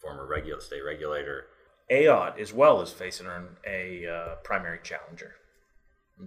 former 0.01 0.27
regul- 0.29 0.61
state 0.63 0.83
regulator. 0.85 1.47
Ayotte, 1.91 2.39
as 2.39 2.53
well, 2.53 2.81
is 2.81 2.91
facing 2.93 3.27
a 3.67 4.07
uh, 4.07 4.35
primary 4.45 4.79
challenger, 4.83 5.33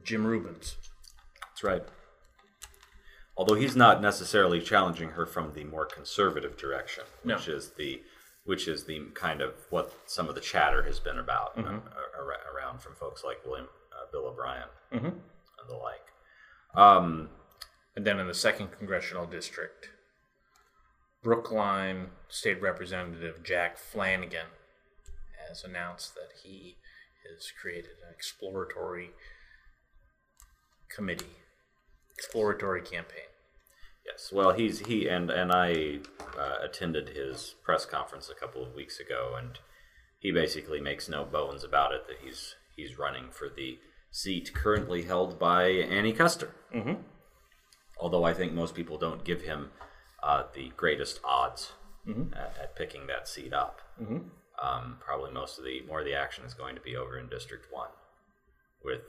Jim 0.03 0.25
Rubens. 0.25 0.75
That's 1.41 1.63
right. 1.63 1.83
Although 3.37 3.55
he's 3.55 3.75
not 3.75 4.01
necessarily 4.01 4.61
challenging 4.61 5.09
her 5.09 5.25
from 5.25 5.53
the 5.53 5.63
more 5.63 5.85
conservative 5.85 6.55
direction, 6.57 7.03
No. 7.23 7.35
which 7.35 7.47
is 7.47 7.71
the 7.77 8.01
which 8.45 8.67
is 8.67 8.83
the 8.83 8.99
kind 9.15 9.41
of 9.41 9.53
what 9.71 9.91
some 10.05 10.29
of 10.29 10.35
the 10.35 10.41
chatter 10.41 10.83
has 10.83 10.99
been 10.99 11.17
about 11.17 11.57
uh, 11.57 11.79
around 12.55 12.79
from 12.79 12.93
folks 12.93 13.23
like 13.23 13.37
William 13.43 13.67
uh, 13.91 14.05
Bill 14.11 14.27
O'Brien 14.27 14.67
and 14.91 15.13
the 15.67 15.75
like. 15.75 16.05
Um, 16.75 17.29
And 17.95 18.05
then 18.05 18.19
in 18.19 18.27
the 18.27 18.35
second 18.35 18.67
congressional 18.77 19.25
district, 19.25 19.89
Brookline 21.25 22.09
State 22.29 22.61
Representative 22.61 23.43
Jack 23.43 23.79
Flanagan 23.79 24.45
has 25.49 25.63
announced 25.63 26.13
that 26.13 26.29
he 26.43 26.75
has 27.27 27.51
created 27.59 27.97
an 28.07 28.13
exploratory 28.13 29.09
committee, 30.87 31.37
exploratory 32.15 32.83
campaign. 32.83 33.31
Yes, 34.05 34.31
well, 34.31 34.51
he's 34.51 34.81
he 34.81 35.07
and 35.07 35.31
and 35.31 35.51
I 35.51 36.01
uh, 36.37 36.57
attended 36.63 37.09
his 37.09 37.55
press 37.63 37.85
conference 37.85 38.29
a 38.29 38.39
couple 38.39 38.63
of 38.63 38.75
weeks 38.75 38.99
ago, 38.99 39.33
and 39.35 39.57
he 40.19 40.31
basically 40.31 40.79
makes 40.79 41.09
no 41.09 41.25
bones 41.25 41.63
about 41.63 41.91
it 41.91 42.05
that 42.05 42.17
he's 42.23 42.53
he's 42.75 42.99
running 42.99 43.31
for 43.31 43.49
the 43.49 43.79
seat 44.11 44.53
currently 44.53 45.01
held 45.01 45.39
by 45.39 45.69
Annie 45.69 46.13
Kuster. 46.13 46.49
Mm-hmm. 46.71 47.01
Although 47.99 48.25
I 48.25 48.35
think 48.35 48.53
most 48.53 48.75
people 48.75 48.99
don't 48.99 49.23
give 49.23 49.41
him 49.41 49.71
uh, 50.25 50.43
the 50.53 50.71
greatest 50.75 51.19
odds 51.23 51.73
at, 52.33 52.55
at 52.61 52.75
picking 52.75 53.07
that 53.07 53.27
seat 53.27 53.53
up. 53.53 53.81
Um, 54.61 54.97
probably 54.99 55.31
most 55.31 55.57
of 55.59 55.65
the 55.65 55.81
more 55.87 55.99
of 55.99 56.05
the 56.05 56.13
action 56.15 56.45
is 56.45 56.53
going 56.53 56.75
to 56.75 56.81
be 56.81 56.95
over 56.95 57.17
in 57.19 57.27
District 57.29 57.65
One, 57.71 57.89
with 58.83 59.01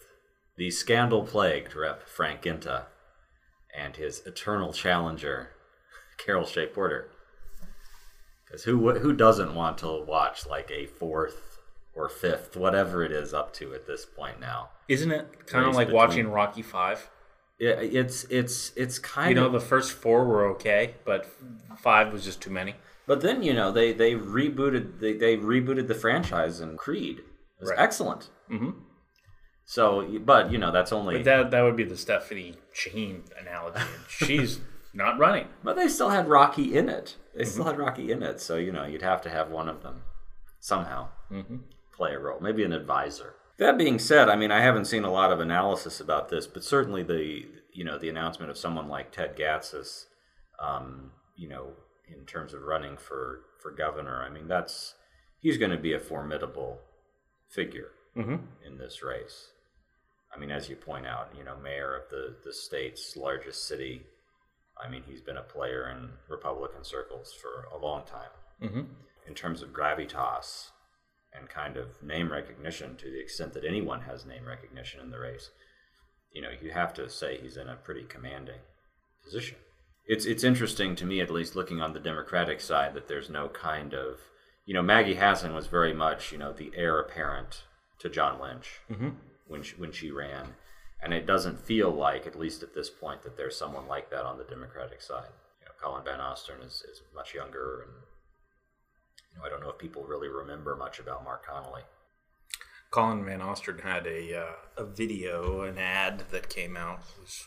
the 0.57 0.71
scandal-plagued 0.71 1.75
Rep 1.77 2.07
Frank 2.09 2.43
Guinta 2.43 2.87
and 3.77 3.95
his 3.97 4.23
eternal 4.27 4.73
challenger, 4.73 5.51
Carol 6.19 6.47
Shea 6.47 6.67
Porter. 6.67 7.11
Because 8.47 8.65
who 8.65 8.91
who 8.99 9.13
doesn't 9.13 9.55
want 9.55 9.79
to 9.79 10.05
watch 10.07 10.47
like 10.47 10.71
a 10.71 10.87
fourth 10.87 11.59
or 11.95 12.09
fifth, 12.09 12.57
whatever 12.57 13.03
it 13.05 13.13
is 13.13 13.33
up 13.35 13.53
to 13.55 13.75
at 13.75 13.87
this 13.87 14.05
point 14.07 14.41
now? 14.41 14.71
Isn't 14.89 15.11
it 15.13 15.47
kind 15.47 15.67
of 15.67 15.75
like 15.75 15.89
between- 15.89 15.97
watching 15.97 16.29
Rocky 16.31 16.63
Five? 16.63 17.09
Yeah, 17.59 17.71
it's 17.81 18.25
it's 18.25 18.73
it's 18.77 18.99
kind 18.99 19.29
of 19.31 19.31
You 19.31 19.41
know, 19.41 19.47
of. 19.47 19.53
the 19.53 19.61
first 19.61 19.93
four 19.93 20.25
were 20.27 20.45
okay, 20.51 20.95
but 21.05 21.27
five 21.79 22.13
was 22.13 22.25
just 22.25 22.41
too 22.43 22.51
many. 22.51 22.75
but 23.07 23.21
then 23.23 23.43
you 23.43 23.55
know 23.55 23.73
they 23.73 23.93
they 23.93 24.15
rebooted 24.15 25.01
they, 25.01 25.15
they 25.15 25.37
rebooted 25.37 25.87
the 25.89 25.95
franchise 25.95 26.61
and 26.61 26.77
Creed. 26.79 27.19
It 27.21 27.25
was 27.61 27.71
Right. 27.71 27.79
excellent. 27.79 28.29
Mm-hmm. 28.51 28.71
So, 29.65 30.07
but 30.21 30.53
you 30.53 30.59
know 30.59 30.71
that's 30.71 30.93
only. 30.93 31.17
But 31.17 31.25
that 31.25 31.51
that 31.51 31.63
would 31.63 31.77
be 31.77 31.85
the 31.85 31.95
Stefany 31.95 32.57
Shaheen 32.75 33.23
analogy. 33.41 33.81
She's 34.09 34.61
not 34.95 35.19
running. 35.19 35.49
But 35.65 35.77
they 35.77 35.89
still 35.89 36.11
had 36.11 36.29
Rocky 36.29 36.77
in 36.77 36.89
it. 36.89 37.17
They 37.35 37.45
still 37.45 37.65
had 37.65 37.77
Rocky 37.79 38.13
in 38.13 38.23
it. 38.23 38.41
So, 38.41 38.57
you 38.57 38.73
know, 38.73 38.85
you'd 38.87 39.03
have 39.03 39.21
to 39.23 39.31
have 39.31 39.51
one 39.51 39.69
of 39.69 39.83
them 39.83 40.03
somehow 40.61 41.09
play 41.95 42.15
a 42.15 42.19
role, 42.19 42.41
maybe 42.41 42.65
an 42.65 42.73
advisor. 42.73 43.35
That 43.59 43.79
being 43.79 43.99
said, 43.99 44.29
I 44.29 44.37
mean, 44.37 44.51
I 44.51 44.61
haven't 44.61 44.85
seen 44.85 45.05
a 45.05 45.11
lot 45.11 45.33
of 45.33 45.41
analysis 45.41 46.01
about 46.01 46.29
this, 46.29 46.47
but 46.47 46.65
certainly 46.65 47.03
the 47.03 47.47
you 47.73 47.85
know 47.85 47.99
the 47.99 48.09
announcement 48.09 48.51
of 48.51 48.59
someone 48.59 48.89
like 48.89 49.13
Ted 49.13 49.37
Gatsas, 49.37 50.07
um, 50.61 51.13
you 51.37 51.49
know, 51.49 51.69
in 52.09 52.25
terms 52.27 52.55
of 52.55 52.63
running 52.63 52.97
for 52.97 53.41
for 53.63 53.71
governor. 53.71 54.23
I 54.23 54.31
mean, 54.31 54.49
that's 54.49 54.95
he's 55.41 55.59
going 55.59 55.71
to 55.71 55.79
be 55.79 55.93
a 55.93 56.01
formidable 56.01 56.81
figure 57.49 57.91
in 58.67 58.79
this 58.79 59.03
race. 59.03 59.49
I 60.35 60.39
mean, 60.39 60.51
as 60.51 60.69
you 60.69 60.77
point 60.77 61.07
out, 61.07 61.33
you 61.37 61.45
know, 61.45 61.57
mayor 61.63 61.95
of 61.95 62.11
the 62.11 62.37
the 62.45 62.53
state's 62.53 63.17
largest 63.17 63.67
city. 63.67 64.03
I 64.79 64.91
mean, 64.91 65.03
he's 65.07 65.23
been 65.23 65.39
a 65.39 65.43
player 65.43 65.89
in 65.89 66.11
Republican 66.29 66.85
circles 66.85 67.33
for 67.33 67.75
a 67.75 67.83
long 67.83 68.03
time. 68.05 68.29
Mm-hmm. 68.63 68.83
In 69.27 69.35
terms 69.35 69.63
of 69.63 69.71
gravitas 69.71 70.69
and 71.39 71.49
kind 71.49 71.77
of 71.77 72.03
name 72.03 72.33
recognition, 72.33 72.97
to 72.97 73.11
the 73.11 73.21
extent 73.21 73.53
that 73.55 73.65
anyone 73.65 74.03
has 74.03 74.25
name 74.25 74.47
recognition 74.47 75.01
in 75.01 75.11
the 75.11 75.19
race, 75.19 75.51
you 76.33 76.43
know, 76.43 76.51
you 76.61 76.71
have 76.71 76.93
to 76.95 77.09
say 77.09 77.39
he's 77.39 77.57
in 77.57 77.69
a 77.69 77.77
pretty 77.77 78.05
commanding 78.05 78.61
position. 79.25 79.59
It's 80.07 80.25
it's 80.25 80.45
interesting 80.45 80.95
to 80.97 81.05
me, 81.05 81.21
at 81.21 81.31
least, 81.31 81.57
looking 81.57 81.81
on 81.81 81.93
the 81.93 82.01
Democratic 82.01 82.61
side, 82.61 82.95
that 82.95 83.09
there's 83.09 83.29
no 83.29 83.49
kind 83.49 83.93
of, 83.93 84.19
you 84.65 84.75
know, 84.75 84.83
Maggie 84.83 85.17
Hassan 85.17 85.55
was 85.55 85.67
very 85.67 85.93
much, 85.93 86.31
you 86.31 86.39
know, 86.39 86.53
the 86.53 86.71
heir 86.77 87.01
apparent 87.01 87.65
to 87.99 88.09
John 88.09 88.41
Lynch 88.41 88.81
mm-hmm. 88.91 89.11
when 89.49 89.63
she, 89.63 89.75
when 89.77 89.93
she 89.93 90.11
ran, 90.11 90.55
and 91.03 91.13
it 91.13 91.27
doesn't 91.27 91.61
feel 91.61 91.91
like, 91.91 92.27
at 92.27 92.39
least 92.39 92.63
at 92.63 92.75
this 92.75 92.91
point, 92.91 93.23
that 93.23 93.37
there's 93.37 93.57
someone 93.57 93.89
like 93.89 94.11
that 94.11 94.25
on 94.25 94.39
the 94.39 94.45
Democratic 94.45 95.03
side. 95.03 95.33
You 95.61 95.67
know, 95.67 95.73
Colin 95.83 96.05
Van 96.05 96.21
Ostern 96.21 96.65
is, 96.65 96.85
is 96.91 97.03
much 97.15 97.35
younger, 97.35 97.83
and 97.83 97.93
you 99.37 99.41
know, 99.43 99.47
I 99.47 99.51
don't 99.51 99.61
know 99.61 99.71
if 99.71 99.79
people 99.79 100.05
really 100.05 100.29
remember 100.29 100.77
much 100.77 100.99
about 100.99 101.25
Mark 101.25 101.47
Connolly. 101.47 101.83
Colin 102.91 103.25
Van 103.25 103.41
Ostern 103.41 103.83
had 103.83 104.07
a 104.07 104.39
uh, 104.39 104.53
a 104.79 104.85
video, 104.85 105.63
an 105.63 105.77
ad 105.79 106.25
that 106.31 106.49
came 106.49 106.77
out. 106.77 107.01
It 107.17 107.21
was 107.21 107.47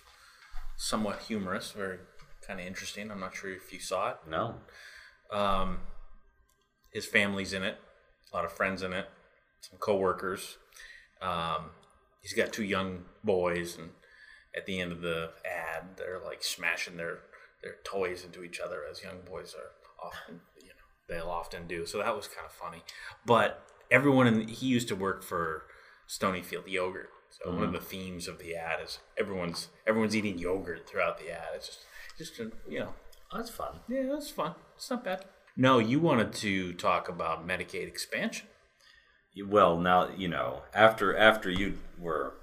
somewhat 0.77 1.19
humorous, 1.27 1.71
very 1.71 1.97
kind 2.45 2.59
of 2.59 2.65
interesting. 2.65 3.09
I'm 3.09 3.19
not 3.19 3.35
sure 3.35 3.51
if 3.51 3.73
you 3.73 3.79
saw 3.79 4.11
it. 4.11 4.17
No, 4.29 4.55
Um, 5.31 5.79
his 6.91 7.05
family's 7.05 7.53
in 7.53 7.63
it, 7.63 7.77
a 8.31 8.35
lot 8.35 8.45
of 8.45 8.51
friends 8.51 8.83
in 8.83 8.93
it, 8.93 9.07
some 9.61 9.79
coworkers. 9.79 10.57
Um, 11.21 11.71
he's 12.21 12.33
got 12.33 12.53
two 12.53 12.63
young 12.63 13.05
boys, 13.23 13.77
and 13.77 13.91
at 14.55 14.65
the 14.65 14.79
end 14.79 14.91
of 14.91 15.01
the 15.01 15.31
ad, 15.45 15.97
they're 15.97 16.21
like 16.23 16.43
smashing 16.43 16.97
their 16.97 17.19
their 17.63 17.75
toys 17.83 18.23
into 18.23 18.43
each 18.43 18.59
other, 18.59 18.83
as 18.89 19.03
young 19.03 19.21
boys 19.25 19.53
are 19.53 19.71
often, 20.05 20.41
they'll 21.09 21.29
often 21.29 21.67
do. 21.67 21.85
So 21.85 21.97
that 21.97 22.15
was 22.15 22.27
kind 22.27 22.45
of 22.45 22.51
funny. 22.51 22.83
But 23.25 23.63
everyone 23.91 24.27
in 24.27 24.47
he 24.47 24.67
used 24.67 24.87
to 24.89 24.95
work 24.95 25.23
for 25.23 25.63
Stonyfield 26.07 26.67
Yogurt. 26.67 27.09
So 27.29 27.51
one 27.51 27.57
of 27.57 27.63
mm-hmm. 27.65 27.73
the 27.73 27.81
themes 27.81 28.27
of 28.27 28.39
the 28.39 28.55
ad 28.55 28.79
is 28.83 28.99
everyone's 29.17 29.69
everyone's 29.85 30.15
eating 30.15 30.37
yogurt 30.37 30.87
throughout 30.87 31.19
the 31.19 31.31
ad. 31.31 31.49
It's 31.55 31.67
just 31.67 31.85
just 32.17 32.39
uh, 32.39 32.45
you 32.67 32.79
know 32.79 32.93
oh, 33.31 33.37
that's 33.37 33.49
fun. 33.49 33.79
yeah, 33.87 34.03
that's 34.09 34.29
fun. 34.29 34.55
It's 34.75 34.89
not 34.89 35.03
bad. 35.03 35.25
No, 35.55 35.79
you 35.79 35.99
wanted 35.99 36.33
to 36.33 36.73
talk 36.73 37.09
about 37.09 37.47
Medicaid 37.47 37.87
expansion. 37.87 38.47
Well, 39.45 39.77
now 39.77 40.09
you 40.15 40.27
know 40.27 40.63
after 40.73 41.15
after 41.15 41.49
you 41.49 41.77
were 41.99 42.33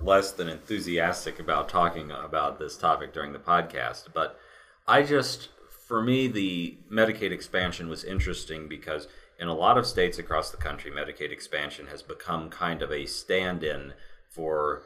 less 0.00 0.32
than 0.32 0.48
enthusiastic 0.48 1.38
about 1.38 1.68
talking 1.68 2.10
about 2.10 2.58
this 2.58 2.76
topic 2.76 3.12
during 3.12 3.32
the 3.32 3.38
podcast, 3.38 4.06
but 4.14 4.38
I 4.86 5.02
just 5.02 5.50
for 5.88 6.02
me 6.02 6.28
the 6.28 6.78
Medicaid 6.92 7.32
expansion 7.32 7.88
was 7.88 8.04
interesting 8.04 8.68
because 8.68 9.08
in 9.40 9.48
a 9.48 9.54
lot 9.54 9.78
of 9.78 9.86
states 9.86 10.18
across 10.18 10.50
the 10.50 10.56
country, 10.56 10.90
Medicaid 10.90 11.32
expansion 11.32 11.86
has 11.86 12.02
become 12.02 12.50
kind 12.50 12.82
of 12.82 12.92
a 12.92 13.06
stand-in 13.06 13.94
for 14.28 14.82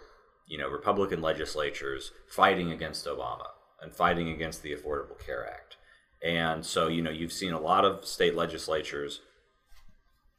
you 0.46 0.58
know 0.58 0.68
Republican 0.68 1.20
legislatures 1.20 2.12
fighting 2.28 2.70
against 2.70 3.06
Obama 3.06 3.48
and 3.82 3.94
fighting 3.94 4.28
against 4.28 4.62
the 4.62 4.74
Affordable 4.74 5.18
Care 5.26 5.46
Act. 5.46 5.76
And 6.24 6.64
so, 6.64 6.86
you 6.86 7.02
know, 7.02 7.10
you've 7.10 7.32
seen 7.32 7.52
a 7.52 7.60
lot 7.60 7.84
of 7.84 8.04
state 8.06 8.36
legislatures 8.36 9.20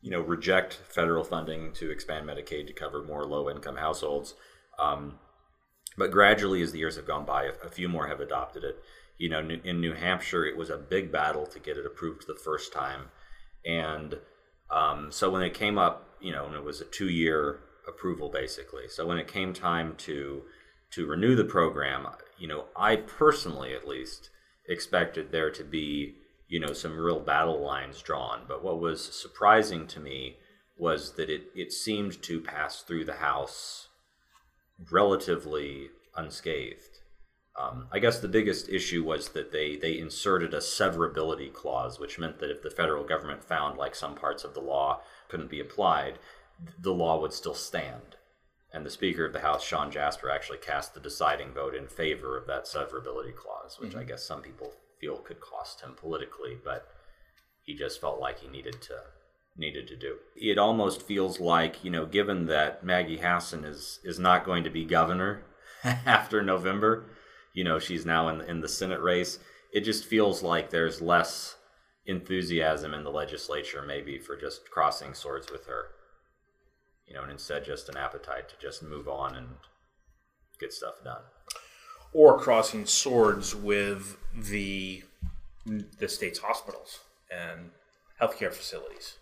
you 0.03 0.11
know, 0.11 0.19
reject 0.19 0.81
federal 0.89 1.23
funding 1.23 1.71
to 1.71 1.89
expand 1.89 2.27
Medicaid 2.27 2.67
to 2.67 2.73
cover 2.73 3.01
more 3.01 3.25
low 3.25 3.49
income 3.49 3.77
households. 3.77 4.35
Um, 4.77 5.17
but 5.97 6.11
gradually, 6.11 6.61
as 6.61 6.73
the 6.73 6.79
years 6.79 6.97
have 6.97 7.07
gone 7.07 7.25
by, 7.25 7.51
a 7.63 7.69
few 7.69 7.87
more 7.87 8.07
have 8.07 8.19
adopted 8.19 8.65
it. 8.65 8.83
You 9.17 9.29
know, 9.29 9.39
in 9.39 9.79
New 9.79 9.93
Hampshire, 9.93 10.45
it 10.45 10.57
was 10.57 10.69
a 10.69 10.77
big 10.77 11.11
battle 11.11 11.45
to 11.47 11.59
get 11.59 11.77
it 11.77 11.85
approved 11.85 12.25
the 12.27 12.35
first 12.35 12.73
time. 12.73 13.05
And 13.65 14.15
um, 14.69 15.11
so 15.11 15.29
when 15.29 15.43
it 15.43 15.53
came 15.53 15.77
up, 15.77 16.09
you 16.19 16.31
know, 16.31 16.45
and 16.45 16.55
it 16.55 16.63
was 16.63 16.81
a 16.81 16.85
two 16.85 17.09
year 17.09 17.59
approval 17.87 18.29
basically. 18.29 18.87
So 18.87 19.05
when 19.05 19.17
it 19.17 19.27
came 19.27 19.53
time 19.53 19.95
to 19.99 20.43
to 20.91 21.07
renew 21.07 21.35
the 21.35 21.43
program, 21.43 22.07
you 22.37 22.47
know, 22.47 22.65
I 22.75 22.97
personally 22.97 23.73
at 23.73 23.87
least 23.87 24.29
expected 24.69 25.31
there 25.31 25.49
to 25.51 25.63
be, 25.63 26.15
you 26.47 26.59
know, 26.59 26.73
some 26.73 26.97
real 26.97 27.19
battle 27.19 27.59
lines 27.61 28.01
drawn. 28.01 28.41
But 28.47 28.63
what 28.63 28.79
was 28.79 29.03
surprising 29.19 29.87
to 29.87 29.99
me 29.99 30.37
was 30.77 31.13
that 31.15 31.29
it, 31.29 31.45
it 31.55 31.71
seemed 31.71 32.21
to 32.23 32.41
pass 32.41 32.81
through 32.81 33.05
the 33.05 33.13
House 33.15 33.87
relatively 34.91 35.89
unscathed. 36.15 36.92
Um, 37.59 37.87
I 37.91 37.99
guess 37.99 38.19
the 38.19 38.27
biggest 38.27 38.67
issue 38.67 39.03
was 39.03 39.29
that 39.29 39.51
they, 39.51 39.75
they 39.75 39.99
inserted 39.99 40.53
a 40.53 40.57
severability 40.57 41.53
clause, 41.53 41.99
which 41.99 42.17
meant 42.17 42.39
that 42.39 42.49
if 42.49 42.63
the 42.63 42.71
federal 42.71 43.03
government 43.03 43.43
found 43.43 43.77
like 43.77 43.93
some 43.93 44.15
parts 44.15 44.43
of 44.43 44.55
the 44.55 44.59
law 44.59 45.01
couldn't 45.29 45.51
be 45.51 45.59
applied, 45.59 46.17
the 46.79 46.93
law 46.93 47.19
would 47.21 47.33
still 47.33 47.53
stand. 47.53 48.15
And 48.73 48.83
the 48.83 48.89
Speaker 48.89 49.23
of 49.25 49.33
the 49.33 49.41
House, 49.41 49.63
Shawn 49.63 49.91
Jasper, 49.91 50.31
actually 50.31 50.57
cast 50.57 50.95
the 50.95 50.99
deciding 50.99 51.53
vote 51.53 51.75
in 51.75 51.87
favor 51.87 52.35
of 52.35 52.47
that 52.47 52.65
severability 52.65 53.35
clause, 53.35 53.77
which 53.79 53.95
I 53.95 54.03
guess 54.03 54.23
some 54.23 54.41
people 54.41 54.73
feel 54.99 55.17
could 55.17 55.39
cost 55.39 55.81
him 55.81 55.93
politically, 55.95 56.57
but 56.63 56.87
he 57.61 57.75
just 57.75 58.01
felt 58.01 58.19
like 58.19 58.39
he 58.39 58.47
needed 58.47 58.81
to 58.83 58.95
needed 59.55 59.87
to 59.87 59.95
do. 59.95 60.15
It 60.35 60.57
almost 60.57 61.03
feels 61.03 61.39
like, 61.39 61.83
you 61.83 61.91
know, 61.91 62.07
given 62.07 62.47
that 62.47 62.83
Maggie 62.83 63.17
Hassan 63.17 63.63
is 63.63 63.99
is 64.03 64.17
not 64.17 64.45
going 64.45 64.63
to 64.63 64.71
be 64.71 64.85
governor 64.85 65.43
after 65.83 66.41
November, 66.41 67.05
you 67.53 67.63
know, 67.63 67.79
she's 67.79 68.05
now 68.05 68.29
in 68.29 68.41
in 68.41 68.61
the 68.61 68.67
Senate 68.67 69.01
race, 69.01 69.39
it 69.71 69.81
just 69.81 70.05
feels 70.05 70.43
like 70.43 70.69
there's 70.69 71.01
less 71.01 71.55
enthusiasm 72.05 72.93
in 72.93 73.03
the 73.03 73.09
legislature 73.09 73.81
maybe 73.81 74.17
for 74.19 74.35
just 74.35 74.69
crossing 74.69 75.13
swords 75.13 75.51
with 75.51 75.65
her. 75.67 75.85
You 77.07 77.15
know, 77.15 77.23
and 77.23 77.31
instead 77.31 77.65
just 77.65 77.89
an 77.89 77.97
appetite 77.97 78.49
to 78.49 78.55
just 78.61 78.83
move 78.83 79.07
on 79.07 79.35
and 79.35 79.47
get 80.59 80.73
stuff 80.73 81.03
done. 81.03 81.21
Or 82.13 82.39
crossing 82.39 82.85
swords 82.85 83.55
with 83.55 84.17
the 84.35 85.03
the 85.65 86.09
state's 86.09 86.39
hospitals 86.39 86.99
and 87.31 87.71
healthcare 88.21 88.53
facilities, 88.53 89.17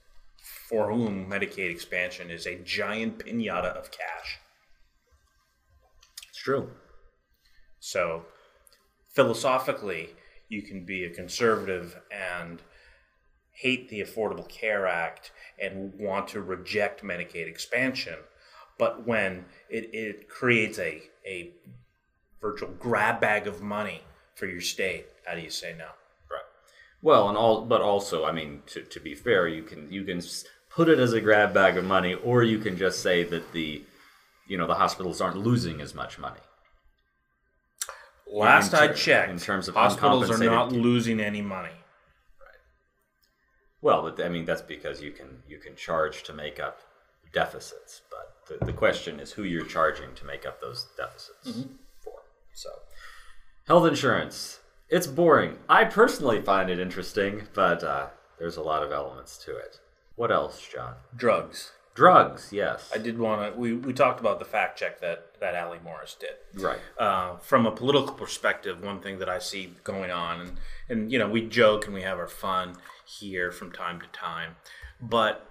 for 0.67 0.91
whom 0.91 1.29
Medicaid 1.29 1.69
expansion 1.69 2.29
is 2.29 2.45
a 2.45 2.55
giant 2.55 3.19
pinata 3.19 3.75
of 3.77 3.91
cash. 3.91 4.39
It's 6.29 6.39
true. 6.39 6.71
So, 7.81 8.25
philosophically, 9.09 10.11
you 10.47 10.61
can 10.61 10.85
be 10.85 11.03
a 11.03 11.09
conservative 11.09 11.99
and 12.11 12.61
hate 13.51 13.89
the 13.89 14.01
Affordable 14.01 14.47
Care 14.47 14.87
Act 14.87 15.31
and 15.59 15.93
want 15.99 16.27
to 16.29 16.41
reject 16.41 17.03
Medicaid 17.03 17.47
expansion. 17.47 18.15
But 18.77 19.07
when 19.07 19.45
it, 19.69 19.89
it 19.93 20.29
creates 20.29 20.77
a, 20.77 21.01
a 21.25 21.51
virtual 22.39 22.69
grab 22.69 23.19
bag 23.19 23.47
of 23.47 23.61
money 23.61 24.01
for 24.35 24.45
your 24.45 24.61
state, 24.61 25.07
how 25.25 25.35
do 25.35 25.41
you 25.41 25.49
say 25.49 25.75
no? 25.75 25.85
Right. 26.29 26.43
Well, 27.01 27.29
and 27.29 27.37
all, 27.37 27.65
but 27.65 27.81
also, 27.81 28.25
I 28.25 28.31
mean, 28.31 28.61
to, 28.67 28.83
to 28.83 28.99
be 28.99 29.15
fair, 29.15 29.47
you 29.47 29.63
can 29.63 29.91
you 29.91 30.03
can 30.03 30.21
put 30.69 30.87
it 30.87 30.99
as 30.99 31.13
a 31.13 31.21
grab 31.21 31.53
bag 31.53 31.77
of 31.77 31.85
money, 31.85 32.13
or 32.13 32.43
you 32.43 32.59
can 32.59 32.77
just 32.77 33.01
say 33.01 33.23
that 33.23 33.53
the, 33.53 33.83
you 34.47 34.57
know, 34.57 34.67
the 34.67 34.75
hospitals 34.75 35.19
aren't 35.19 35.37
losing 35.37 35.81
as 35.81 35.95
much 35.95 36.19
money. 36.19 36.39
Last 38.31 38.73
I 38.73 38.87
ter- 38.87 38.93
checked, 38.93 39.31
in 39.31 39.39
terms 39.39 39.67
of 39.67 39.75
hospitals 39.75 40.29
are 40.31 40.43
not 40.43 40.71
losing 40.71 41.19
any 41.19 41.41
money. 41.41 41.69
Well, 43.81 44.03
but 44.03 44.23
I 44.23 44.29
mean 44.29 44.45
that's 44.45 44.61
because 44.61 45.01
you 45.01 45.11
can 45.11 45.43
you 45.47 45.57
can 45.57 45.75
charge 45.75 46.23
to 46.23 46.33
make 46.33 46.59
up 46.59 46.79
deficits, 47.33 48.01
but 48.09 48.59
the, 48.59 48.65
the 48.65 48.73
question 48.73 49.19
is 49.19 49.31
who 49.31 49.43
you're 49.43 49.65
charging 49.65 50.13
to 50.15 50.25
make 50.25 50.45
up 50.45 50.61
those 50.61 50.87
deficits 50.97 51.65
for. 51.99 52.13
So, 52.53 52.69
health 53.67 53.87
insurance, 53.87 54.59
it's 54.89 55.07
boring. 55.07 55.57
I 55.67 55.85
personally 55.85 56.41
find 56.41 56.69
it 56.69 56.79
interesting, 56.79 57.47
but 57.53 57.83
uh, 57.83 58.07
there's 58.37 58.57
a 58.57 58.61
lot 58.61 58.83
of 58.83 58.91
elements 58.91 59.37
to 59.45 59.55
it. 59.57 59.79
What 60.15 60.31
else, 60.31 60.67
John? 60.71 60.95
Drugs. 61.15 61.71
Drugs, 61.93 62.49
yes. 62.53 62.89
I 62.93 62.99
did 62.99 63.19
want 63.19 63.53
to. 63.53 63.59
We, 63.59 63.73
we 63.73 63.91
talked 63.91 64.21
about 64.21 64.39
the 64.39 64.45
fact 64.45 64.79
check 64.79 65.01
that 65.01 65.39
that 65.41 65.55
Allie 65.55 65.79
Morris 65.83 66.15
did. 66.19 66.63
right. 66.63 66.79
uh, 66.97 67.35
from 67.37 67.65
a 67.65 67.71
political 67.71 68.13
perspective, 68.13 68.81
one 68.81 69.01
thing 69.01 69.19
that 69.19 69.27
I 69.27 69.39
see 69.39 69.73
going 69.83 70.09
on, 70.09 70.41
and, 70.41 70.51
and 70.87 71.11
you 71.11 71.19
know, 71.19 71.27
we 71.27 71.41
joke 71.41 71.85
and 71.85 71.93
we 71.93 72.03
have 72.03 72.17
our 72.17 72.27
fun 72.27 72.75
here 73.05 73.51
from 73.51 73.71
time 73.71 73.99
to 73.99 74.07
time, 74.07 74.55
but 75.01 75.45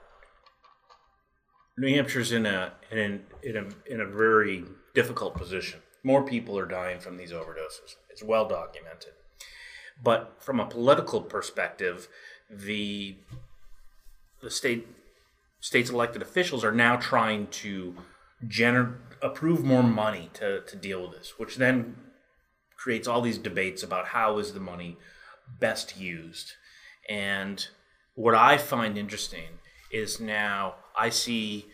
New 1.77 1.89
Hampshire's 1.89 2.33
in 2.33 2.47
a 2.47 2.73
in, 2.91 3.23
in 3.43 3.57
a 3.57 3.93
in 3.93 4.01
a 4.01 4.07
very 4.07 4.65
difficult 4.95 5.37
position 5.37 5.81
More 6.03 6.23
people 6.23 6.59
are 6.59 6.67
dying 6.67 7.01
from 7.01 7.17
these 7.17 7.33
overdoses. 7.33 7.97
It's 8.09 8.23
well 8.23 8.49
documented. 8.49 9.13
But 10.03 10.37
from 10.39 10.59
a 10.61 10.67
political 10.67 11.21
perspective, 11.21 12.09
the 12.51 13.17
the 14.43 14.51
state 14.51 14.89
states 15.61 15.91
elected 15.91 16.23
officials 16.23 16.65
are 16.65 16.73
now 16.73 16.97
trying 16.97 17.47
to 17.49 17.95
gener- 18.47 18.97
approve 19.23 19.65
more 19.65 19.83
money 19.83 20.31
to, 20.35 20.63
to 20.63 20.77
deal 20.77 21.03
with 21.03 21.19
this, 21.19 21.35
which 21.39 21.57
then 21.57 21.97
creates 22.77 23.07
all 23.07 23.21
these 23.21 23.39
debates 23.39 23.83
about 23.83 24.07
how 24.07 24.39
is 24.39 24.53
the 24.53 24.61
money 24.61 24.97
best 25.59 25.99
used. 25.99 26.53
And 27.09 27.67
what 28.15 28.35
I 28.35 28.57
find 28.57 28.97
interesting 28.97 29.59
is 29.93 30.21
now 30.21 30.77
I 30.97 31.11
see 31.11 31.67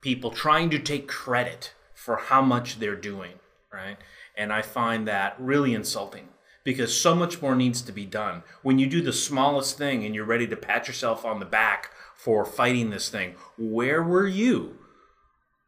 people 0.00 0.30
trying 0.30 0.68
to 0.70 0.78
take 0.78 1.08
credit 1.08 1.72
for 1.94 2.16
how 2.16 2.42
much 2.42 2.78
they're 2.78 2.96
doing, 2.96 3.34
right? 3.72 3.96
And 4.36 4.52
I 4.52 4.60
find 4.60 5.06
that 5.06 5.36
really 5.38 5.72
insulting 5.72 6.28
because 6.64 6.98
so 6.98 7.14
much 7.14 7.40
more 7.40 7.54
needs 7.54 7.82
to 7.82 7.92
be 7.92 8.04
done. 8.04 8.42
When 8.62 8.78
you 8.78 8.86
do 8.86 9.00
the 9.00 9.12
smallest 9.12 9.78
thing 9.78 10.04
and 10.04 10.14
you're 10.14 10.24
ready 10.24 10.46
to 10.48 10.56
pat 10.56 10.88
yourself 10.88 11.24
on 11.24 11.38
the 11.38 11.46
back 11.46 11.90
for 12.22 12.44
fighting 12.44 12.90
this 12.90 13.08
thing, 13.08 13.34
where 13.58 14.02
were 14.02 14.26
you 14.26 14.76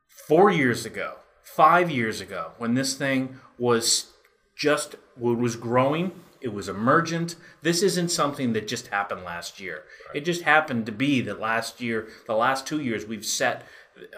four 0.07 0.51
years 0.51 0.87
ago, 0.87 1.17
five 1.43 1.91
years 1.91 2.21
ago, 2.21 2.53
when 2.59 2.75
this 2.75 2.95
thing 2.95 3.41
was 3.59 4.13
just 4.57 4.95
was 5.17 5.57
growing? 5.57 6.13
It 6.41 6.53
was 6.53 6.69
emergent. 6.69 7.37
This 7.63 7.83
isn't 7.83 8.11
something 8.11 8.53
that 8.53 8.69
just 8.69 8.89
happened 8.89 9.25
last 9.25 9.59
year. 9.59 9.85
Right. 10.09 10.19
It 10.19 10.25
just 10.25 10.43
happened 10.43 10.87
to 10.87 10.93
be 10.93 11.21
that 11.23 11.41
last 11.41 11.81
year, 11.81 12.09
the 12.27 12.35
last 12.35 12.67
two 12.67 12.81
years, 12.81 13.07
we've 13.07 13.25
set 13.25 13.65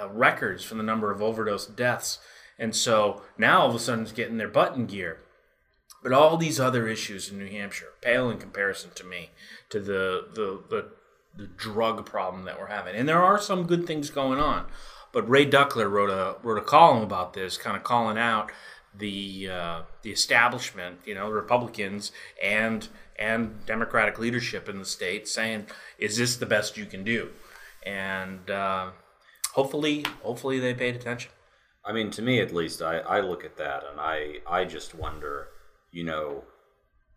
uh, 0.01 0.09
records 0.11 0.65
for 0.65 0.75
the 0.75 0.83
number 0.83 1.11
of 1.11 1.23
overdose 1.23 1.67
deaths. 1.67 2.19
And 2.59 2.75
so 2.75 3.23
now 3.39 3.61
all 3.61 3.69
of 3.69 3.75
a 3.75 3.79
sudden 3.79 4.03
it's 4.03 4.13
getting 4.13 4.39
their 4.39 4.49
butt 4.49 4.75
in 4.75 4.87
gear. 4.87 5.21
But 6.03 6.13
all 6.13 6.37
these 6.37 6.61
other 6.61 6.87
issues 6.89 7.31
in 7.31 7.39
New 7.39 7.51
Hampshire 7.51 7.93
pale 8.01 8.29
in 8.29 8.39
comparison 8.39 8.91
to 8.97 9.05
me, 9.05 9.31
to 9.71 9.81
the, 9.81 10.29
the, 10.35 10.63
the, 10.69 10.87
the 11.37 11.47
drug 11.47 12.07
problem 12.07 12.45
that 12.45 12.59
we're 12.59 12.67
having. 12.67 12.95
And 12.95 13.09
there 13.09 13.23
are 13.23 13.41
some 13.41 13.67
good 13.67 13.87
things 13.87 14.11
going 14.11 14.39
on. 14.39 14.67
But 15.13 15.29
Ray 15.29 15.47
Duckler 15.47 15.91
wrote 15.91 16.11
a, 16.11 16.37
wrote 16.43 16.59
a 16.59 16.65
column 16.65 17.03
about 17.03 17.33
this, 17.33 17.57
kind 17.57 17.77
of 17.77 17.83
calling 17.83 18.19
out 18.19 18.51
the 18.99 19.49
uh, 19.51 19.83
the 20.03 20.11
establishment, 20.11 21.01
you 21.05 21.15
know, 21.15 21.31
Republicans 21.31 22.13
and 22.43 22.89
and 23.19 23.65
Democratic 23.67 24.19
leadership 24.19 24.69
in 24.69 24.79
the 24.79 24.85
state, 24.85 25.29
saying, 25.29 25.67
"Is 25.99 26.17
this 26.17 26.37
the 26.37 26.47
best 26.47 26.77
you 26.77 26.87
can 26.87 27.05
do?" 27.05 27.31
And 27.85 28.51
uh, 28.51 28.91
hopefully, 29.53 30.05
hopefully 30.23 30.59
they 30.59 30.75
paid 30.75 30.97
attention. 30.97 31.31
I 31.87 31.93
mean, 31.93 32.11
to 32.13 32.23
me 32.23 32.41
at 32.41 32.53
least, 32.53 32.83
I, 32.83 32.99
I 32.99 33.21
look 33.21 33.45
at 33.45 33.57
that 33.59 33.85
and 33.89 34.01
I, 34.01 34.39
I 34.47 34.65
just 34.65 34.93
wonder, 34.93 35.49
you 35.93 36.03
know, 36.03 36.43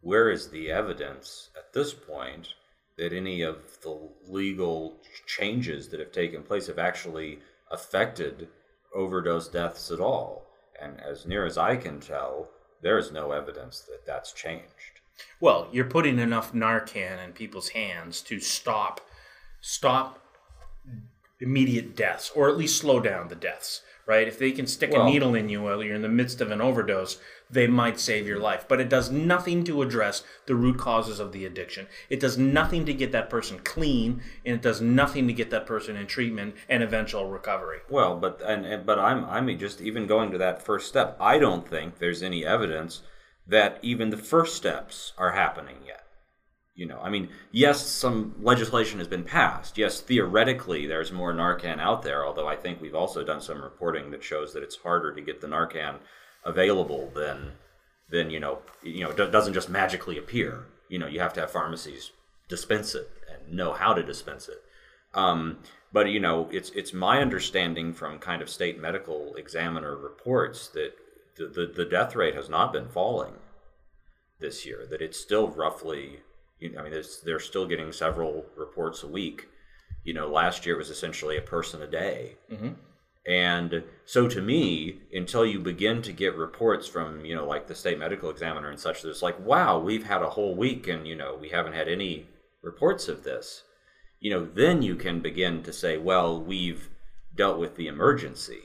where 0.02 0.30
is 0.30 0.50
the 0.50 0.70
evidence 0.70 1.50
at 1.58 1.74
this 1.74 1.92
point 1.92 2.50
that 3.00 3.14
any 3.14 3.42
of 3.42 3.58
the 3.82 3.98
legal 4.28 4.98
changes 5.26 5.88
that 5.90 6.00
have 6.00 6.12
taken 6.12 6.44
place 6.44 6.68
have 6.68 6.80
actually 6.80 7.40
affected 7.72 8.50
overdose 8.94 9.48
deaths 9.48 9.90
at 9.90 10.00
all? 10.00 10.46
And 10.82 11.00
as 11.02 11.26
near 11.26 11.46
as 11.46 11.58
I 11.58 11.76
can 11.76 12.00
tell, 12.00 12.50
there 12.82 12.98
is 12.98 13.12
no 13.12 13.32
evidence 13.32 13.82
that 13.82 14.06
that's 14.06 14.32
changed. 14.32 15.00
Well, 15.40 15.68
you're 15.72 15.86
putting 15.86 16.20
enough 16.20 16.54
Narcan 16.54 17.24
in 17.24 17.34
people's 17.34 17.70
hands 17.70 18.22
to 18.24 18.40
stop 18.40 19.02
stop 19.62 20.22
immediate 21.42 21.96
deaths, 21.96 22.32
or 22.36 22.50
at 22.50 22.58
least 22.58 22.78
slow 22.78 23.00
down 23.00 23.28
the 23.28 23.36
deaths. 23.36 23.82
Right? 24.10 24.28
If 24.28 24.40
they 24.40 24.52
can 24.52 24.66
stick 24.66 24.92
well, 24.92 25.04
a 25.04 25.06
needle 25.06 25.36
in 25.36 25.50
you 25.50 25.62
while 25.62 25.84
you're 25.84 25.94
in 25.94 26.02
the 26.02 26.10
midst 26.10 26.42
of 26.42 26.50
an 26.50 26.62
overdose, 26.62 27.20
they 27.48 27.68
might 27.68 28.00
save 28.00 28.26
your 28.26 28.40
life. 28.40 28.66
But 28.68 28.82
it 28.82 28.90
does 28.90 29.12
nothing 29.12 29.64
to 29.66 29.84
address 29.84 30.24
the 30.48 30.56
root 30.56 30.80
causes 30.80 31.20
of 31.20 31.32
the 31.32 31.46
addiction. 31.46 31.86
It 32.10 32.20
does 32.20 32.36
nothing 32.36 32.88
to 32.88 32.94
get 32.96 33.12
that 33.12 33.30
person 33.30 33.60
clean, 33.60 34.24
and 34.44 34.56
it 34.56 34.64
does 34.64 34.82
nothing 34.82 35.28
to 35.28 35.34
get 35.34 35.52
that 35.52 35.68
person 35.68 35.96
in 35.96 36.08
treatment 36.08 36.56
and 36.68 36.82
eventual 36.82 37.30
recovery. 37.30 37.82
Well, 37.88 38.18
but 38.18 38.42
and, 38.44 38.66
and 38.66 38.84
but 38.84 38.98
I'm 38.98 39.26
I'm 39.26 39.60
just 39.60 39.80
even 39.80 40.08
going 40.08 40.32
to 40.32 40.40
that 40.40 40.64
first 40.64 40.88
step. 40.88 41.16
I 41.22 41.38
don't 41.38 41.68
think 41.68 42.00
there's 42.00 42.24
any 42.24 42.44
evidence 42.44 43.04
that 43.46 43.78
even 43.84 44.10
the 44.10 44.18
first 44.18 44.56
steps 44.56 45.14
are 45.20 45.34
happening 45.34 45.78
yet 45.86 46.09
you 46.80 46.86
know, 46.86 47.00
I 47.04 47.10
mean, 47.10 47.28
yes, 47.52 47.86
some 47.86 48.36
legislation 48.40 49.00
has 49.00 49.08
been 49.10 49.26
passed. 49.26 49.78
Yes, 49.78 50.00
theoretically, 50.00 50.88
there's 50.88 51.12
more 51.12 51.34
Narcan 51.34 51.78
out 51.78 52.04
there. 52.04 52.26
Although 52.26 52.48
I 52.48 52.56
think 52.56 52.80
we've 52.80 52.96
also 52.96 53.22
done 53.22 53.42
some 53.42 53.62
reporting 53.62 54.12
that 54.12 54.24
shows 54.24 54.54
that 54.54 54.64
it's 54.64 54.78
harder 54.78 55.14
to 55.14 55.20
get 55.20 55.42
the 55.42 55.48
Narcan 55.48 55.96
available 56.46 57.12
than 57.14 57.52
than 58.10 58.30
you 58.30 58.40
know, 58.40 58.60
you 58.82 59.04
know, 59.04 59.10
it 59.10 59.32
doesn't 59.32 59.54
just 59.54 59.70
magically 59.70 60.18
appear. 60.18 60.68
You 60.88 61.00
know, 61.00 61.08
you 61.08 61.20
have 61.20 61.34
to 61.34 61.42
have 61.42 61.52
pharmacies 61.52 62.12
dispense 62.48 62.96
it 62.96 63.12
and 63.30 63.54
know 63.54 63.74
how 63.74 63.94
to 63.94 64.02
dispense 64.02 64.48
it. 64.48 64.64
Um, 65.14 65.58
but 65.92 66.10
you 66.10 66.22
know, 66.22 66.48
it's 66.50 66.70
it's 66.70 66.94
my 66.94 67.20
understanding 67.20 67.94
from 67.94 68.20
kind 68.20 68.42
of 68.42 68.50
state 68.50 68.80
medical 68.80 69.36
examiner 69.36 69.98
reports 69.98 70.70
that 70.70 70.94
the, 71.36 71.48
the, 71.48 71.74
the 71.76 71.86
death 71.86 72.16
rate 72.16 72.36
has 72.36 72.48
not 72.48 72.72
been 72.72 72.88
falling 72.88 73.34
this 74.40 74.66
year. 74.66 74.88
That 74.90 75.02
it's 75.02 75.20
still 75.20 75.50
roughly 75.50 76.22
you 76.60 76.72
know, 76.72 76.80
I 76.80 76.90
mean, 76.90 77.04
they're 77.26 77.40
still 77.40 77.68
getting 77.68 77.92
several 77.92 78.46
reports 78.58 79.04
a 79.04 79.08
week. 79.08 79.48
You 80.04 80.14
know, 80.14 80.28
last 80.28 80.66
year 80.66 80.78
was 80.78 80.90
essentially 80.90 81.38
a 81.38 81.42
person 81.42 81.82
a 81.82 81.88
day. 81.88 82.36
Mm-hmm. 82.52 82.70
And 83.28 83.84
so 84.06 84.28
to 84.28 84.42
me, 84.42 85.02
until 85.14 85.46
you 85.46 85.60
begin 85.60 86.02
to 86.04 86.14
get 86.14 86.36
reports 86.36 86.88
from, 86.88 87.26
you 87.26 87.36
know, 87.36 87.46
like 87.46 87.68
the 87.68 87.76
state 87.76 88.00
medical 88.00 88.30
examiner 88.30 88.70
and 88.70 88.80
such, 88.80 89.04
that's 89.04 89.22
like, 89.22 89.40
wow, 89.46 89.78
we've 89.78 90.06
had 90.06 90.22
a 90.22 90.30
whole 90.30 90.56
week 90.56 90.88
and, 90.88 91.08
you 91.08 91.16
know, 91.16 91.38
we 91.40 91.50
haven't 91.50 91.74
had 91.74 91.88
any 91.88 92.28
reports 92.64 93.08
of 93.08 93.24
this. 93.24 93.64
You 94.20 94.32
know, 94.32 94.46
then 94.46 94.82
you 94.82 94.96
can 94.96 95.20
begin 95.20 95.64
to 95.64 95.74
say, 95.74 95.98
well, 95.98 96.42
we've 96.42 96.90
dealt 97.36 97.60
with 97.60 97.76
the 97.76 97.88
emergency 97.88 98.62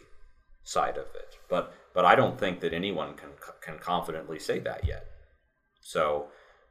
side 0.62 0.96
of 0.96 1.06
it. 1.14 1.36
But 1.48 1.72
but 1.92 2.04
I 2.04 2.16
don't 2.16 2.38
think 2.38 2.60
that 2.60 2.72
anyone 2.72 3.14
can 3.14 3.30
can 3.60 3.78
confidently 3.78 4.38
say 4.38 4.58
that 4.60 4.86
yet. 4.86 5.06
So 5.80 6.28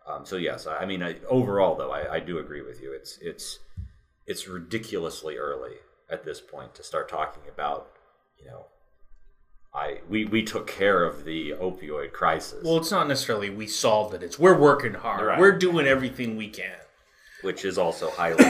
um, 0.07 0.25
so 0.25 0.35
yes, 0.35 0.67
I 0.67 0.85
mean 0.85 1.01
I, 1.01 1.15
overall 1.29 1.75
though 1.75 1.91
I, 1.91 2.15
I 2.15 2.19
do 2.19 2.37
agree 2.37 2.61
with 2.61 2.81
you. 2.81 2.91
It's 2.93 3.17
it's 3.21 3.59
it's 4.25 4.47
ridiculously 4.47 5.37
early 5.37 5.75
at 6.09 6.25
this 6.25 6.41
point 6.41 6.75
to 6.75 6.83
start 6.83 7.09
talking 7.09 7.43
about 7.49 7.89
you 8.39 8.45
know 8.45 8.65
I 9.73 9.99
we, 10.09 10.25
we 10.25 10.43
took 10.43 10.67
care 10.67 11.03
of 11.03 11.23
the 11.23 11.51
opioid 11.51 12.11
crisis. 12.11 12.63
Well, 12.63 12.77
it's 12.77 12.91
not 12.91 13.07
necessarily 13.07 13.49
we 13.49 13.67
solved 13.67 14.13
it. 14.13 14.23
It's 14.23 14.37
we're 14.37 14.57
working 14.57 14.93
hard. 14.93 15.25
Right. 15.25 15.39
We're 15.39 15.57
doing 15.57 15.87
everything 15.87 16.35
we 16.35 16.49
can, 16.49 16.77
which 17.41 17.63
is 17.63 17.77
also 17.77 18.11
highly 18.11 18.43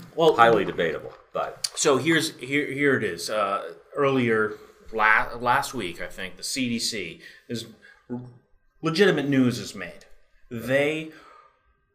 well 0.14 0.36
highly 0.36 0.64
debatable. 0.64 1.12
But 1.32 1.70
so 1.74 1.96
here's 1.96 2.36
here 2.36 2.66
here 2.66 2.96
it 2.96 3.04
is. 3.04 3.30
Uh, 3.30 3.74
earlier 3.96 4.54
last 4.92 5.40
last 5.40 5.74
week, 5.74 6.00
I 6.00 6.06
think 6.06 6.36
the 6.36 6.42
CDC 6.44 7.20
is 7.48 7.66
legitimate 8.80 9.28
news 9.28 9.58
is 9.58 9.74
made 9.74 10.06
they 10.50 11.10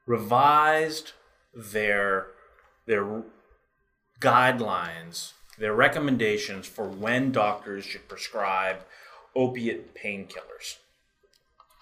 revised 0.06 1.12
their 1.54 2.28
their 2.86 3.24
guidelines, 4.20 5.34
their 5.58 5.74
recommendations 5.74 6.68
for 6.68 6.88
when 6.88 7.32
doctors 7.32 7.86
should 7.86 8.08
prescribe 8.08 8.78
opiate 9.36 9.96
painkillers. 9.96 10.78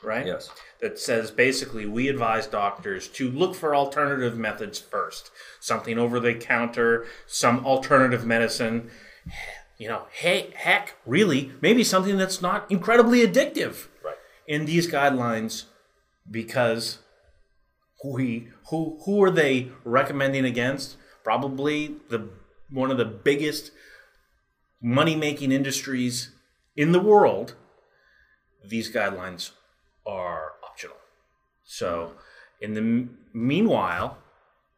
Right? 0.03 0.25
Yes. 0.25 0.49
That 0.81 0.99
says 0.99 1.31
basically 1.31 1.86
we 1.86 2.09
advise 2.09 2.45
doctors 2.47 3.07
to 3.09 3.29
look 3.29 3.55
for 3.55 3.73
alternative 3.73 4.38
methods 4.38 4.79
first. 4.79 5.31
Something 5.62 5.97
over 5.97 6.19
the 6.19 6.33
counter, 6.33 7.05
some 7.25 7.65
alternative 7.65 8.25
medicine. 8.25 8.89
You 9.77 9.88
know, 9.88 10.03
hey, 10.12 10.51
heck, 10.55 10.95
really, 11.05 11.51
maybe 11.62 11.83
something 11.83 12.17
that's 12.17 12.41
not 12.41 12.69
incredibly 12.69 13.25
addictive. 13.25 13.88
Right. 14.03 14.15
In 14.45 14.65
these 14.65 14.91
guidelines, 14.91 15.65
because 16.29 16.99
we 18.03 18.49
who 18.69 18.99
who 19.05 19.23
are 19.23 19.31
they 19.31 19.69
recommending 19.83 20.45
against? 20.45 20.97
Probably 21.23 21.95
the 22.09 22.29
one 22.69 22.91
of 22.91 22.97
the 22.97 23.05
biggest 23.05 23.71
money 24.81 25.15
making 25.15 25.51
industries 25.51 26.31
in 26.75 26.91
the 26.91 26.99
world. 26.99 27.55
These 28.65 28.91
guidelines 28.91 29.51
are 30.05 30.53
optional. 30.63 30.97
So, 31.63 32.13
in 32.62 32.73
the 32.73 33.07
meanwhile, 33.33 34.17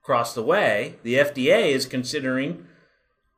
across 0.04 0.34
the 0.34 0.44
way, 0.44 0.96
the 1.04 1.16
FDA 1.16 1.70
is 1.72 1.86
considering 1.86 2.68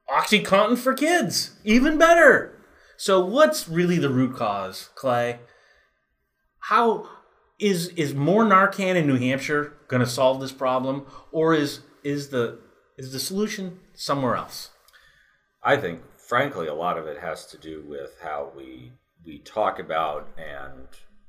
OxyContin 0.10 0.78
for 0.78 0.94
kids. 0.94 1.52
Even 1.64 1.98
better. 1.98 2.58
So, 2.98 3.24
what's 3.26 3.70
really 3.70 3.98
the 3.98 4.10
root 4.10 4.36
cause, 4.36 4.90
Clay? 4.96 5.40
How 6.60 7.08
is 7.60 7.88
is 7.90 8.14
more 8.14 8.44
Narcan 8.46 8.96
in 8.96 9.08
New 9.08 9.18
Hampshire 9.18 9.74
going 9.88 10.02
to 10.02 10.10
solve 10.10 10.40
this 10.40 10.52
problem, 10.52 11.06
or 11.32 11.54
is 11.54 11.82
is 12.04 12.30
the 12.30 12.60
is 12.98 13.12
the 13.12 13.20
solution 13.20 13.80
somewhere 13.94 14.36
else? 14.36 14.72
I 15.64 15.78
think, 15.78 16.02
frankly, 16.18 16.68
a 16.68 16.74
lot 16.74 16.98
of 16.98 17.08
it 17.08 17.20
has 17.20 17.46
to 17.48 17.58
do 17.58 17.84
with 17.88 18.12
how 18.22 18.52
we 18.56 18.92
we 19.26 19.40
talk 19.40 19.80
about 19.80 20.28
and 20.38 20.88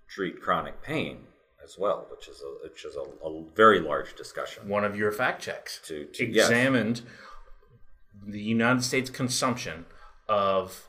treat 0.08 0.40
chronic 0.40 0.82
pain 0.82 1.24
as 1.64 1.76
well, 1.78 2.06
which 2.10 2.28
is 2.28 2.40
a, 2.42 2.66
which 2.68 2.84
is 2.84 2.94
a, 2.96 3.26
a 3.26 3.44
very 3.54 3.80
large 3.80 4.14
discussion. 4.16 4.68
One 4.68 4.84
of 4.84 4.96
your 4.96 5.12
fact 5.12 5.42
checks 5.42 5.80
To- 5.86 6.04
to- 6.06 6.26
yes. 6.26 6.48
examined 6.48 7.02
the 8.26 8.40
United 8.40 8.82
States 8.84 9.10
consumption 9.10 9.86
of 10.28 10.86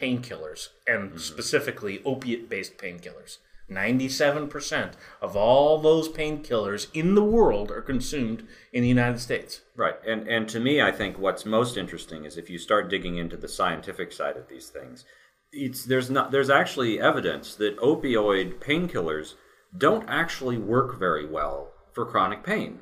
painkillers 0.00 0.68
and 0.86 1.10
Mm-hmm. 1.10 1.18
specifically 1.18 2.00
opiate 2.04 2.48
based 2.48 2.76
painkillers. 2.78 3.38
97% 3.70 4.92
of 5.20 5.36
all 5.36 5.78
those 5.78 6.08
painkillers 6.08 6.88
in 6.94 7.14
the 7.14 7.24
world 7.24 7.70
are 7.70 7.82
consumed 7.82 8.46
in 8.72 8.82
the 8.82 8.88
United 8.88 9.20
States. 9.20 9.62
Right, 9.76 9.96
and 10.06 10.26
and 10.26 10.48
to 10.48 10.60
me, 10.60 10.80
I 10.80 10.90
think 10.90 11.18
what's 11.18 11.44
most 11.44 11.76
interesting 11.76 12.24
is 12.24 12.36
if 12.36 12.48
you 12.48 12.58
start 12.58 12.88
digging 12.88 13.16
into 13.16 13.36
the 13.36 13.48
scientific 13.48 14.12
side 14.12 14.36
of 14.36 14.48
these 14.48 14.68
things, 14.68 15.04
it's 15.52 15.84
there's 15.84 16.10
not 16.10 16.30
there's 16.30 16.50
actually 16.50 17.00
evidence 17.00 17.54
that 17.56 17.78
opioid 17.78 18.58
painkillers 18.58 19.34
don't 19.76 20.08
actually 20.08 20.58
work 20.58 20.98
very 20.98 21.26
well 21.26 21.72
for 21.92 22.06
chronic 22.06 22.42
pain. 22.42 22.80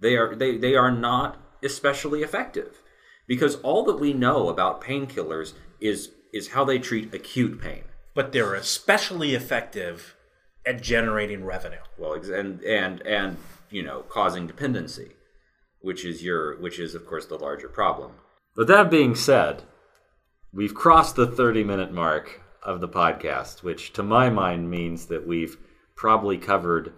They 0.00 0.16
are 0.16 0.34
they 0.34 0.56
they 0.56 0.74
are 0.74 0.90
not 0.90 1.38
especially 1.62 2.22
effective 2.22 2.82
because 3.26 3.56
all 3.56 3.84
that 3.84 4.00
we 4.00 4.12
know 4.12 4.48
about 4.48 4.82
painkillers 4.82 5.54
is 5.80 6.10
is 6.32 6.48
how 6.48 6.64
they 6.64 6.78
treat 6.78 7.14
acute 7.14 7.60
pain. 7.60 7.84
But 8.14 8.32
they're 8.32 8.54
especially 8.54 9.34
effective 9.34 10.16
at 10.66 10.82
generating 10.82 11.44
revenue. 11.44 11.78
well 11.98 12.14
and 12.14 12.62
and 12.62 13.00
and 13.06 13.36
you 13.70 13.82
know 13.82 14.02
causing 14.08 14.46
dependency 14.46 15.12
which 15.80 16.04
is 16.04 16.22
your 16.22 16.56
which 16.60 16.78
is 16.78 16.94
of 16.94 17.06
course 17.06 17.26
the 17.26 17.36
larger 17.38 17.68
problem 17.68 18.12
but 18.56 18.66
that 18.66 18.90
being 18.90 19.14
said 19.14 19.62
we've 20.52 20.74
crossed 20.74 21.16
the 21.16 21.26
30 21.26 21.64
minute 21.64 21.92
mark 21.92 22.40
of 22.62 22.80
the 22.80 22.88
podcast 22.88 23.62
which 23.62 23.92
to 23.92 24.02
my 24.02 24.30
mind 24.30 24.70
means 24.70 25.06
that 25.06 25.26
we've 25.26 25.56
probably 25.96 26.38
covered 26.38 26.92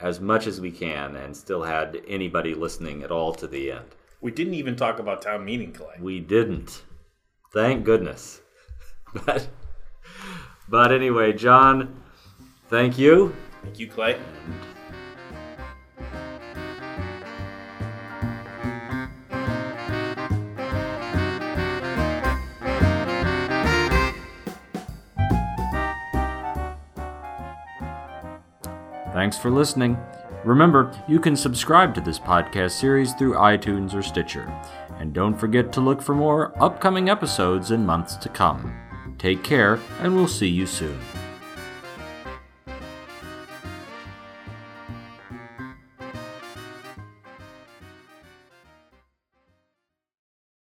as 0.00 0.20
much 0.20 0.46
as 0.46 0.60
we 0.60 0.70
can 0.70 1.14
and 1.14 1.36
still 1.36 1.62
had 1.64 2.00
anybody 2.08 2.54
listening 2.54 3.02
at 3.02 3.10
all 3.10 3.32
to 3.34 3.46
the 3.46 3.70
end 3.70 3.86
We 4.20 4.30
didn't 4.30 4.54
even 4.54 4.76
talk 4.76 4.98
about 4.98 5.22
town 5.22 5.44
meeting, 5.44 5.72
Clay. 5.72 5.94
we 6.00 6.18
didn't 6.20 6.82
thank 7.52 7.84
goodness 7.84 8.40
but 9.26 9.48
but 10.68 10.92
anyway 10.92 11.32
john 11.32 12.01
thank 12.72 12.98
you 12.98 13.34
Thank 13.62 13.78
you, 13.78 13.86
Clay. 13.86 14.18
Thanks 29.12 29.38
for 29.38 29.50
listening. 29.50 29.96
Remember, 30.44 30.92
you 31.06 31.20
can 31.20 31.36
subscribe 31.36 31.94
to 31.94 32.00
this 32.00 32.18
podcast 32.18 32.72
series 32.72 33.12
through 33.14 33.34
iTunes 33.34 33.94
or 33.94 34.02
Stitcher. 34.02 34.52
And 34.98 35.12
don't 35.12 35.38
forget 35.38 35.72
to 35.74 35.80
look 35.80 36.02
for 36.02 36.14
more 36.14 36.52
upcoming 36.60 37.08
episodes 37.08 37.70
in 37.70 37.86
months 37.86 38.16
to 38.16 38.28
come. 38.28 38.74
Take 39.18 39.44
care, 39.44 39.78
and 40.00 40.16
we'll 40.16 40.26
see 40.26 40.48
you 40.48 40.66
soon. 40.66 40.98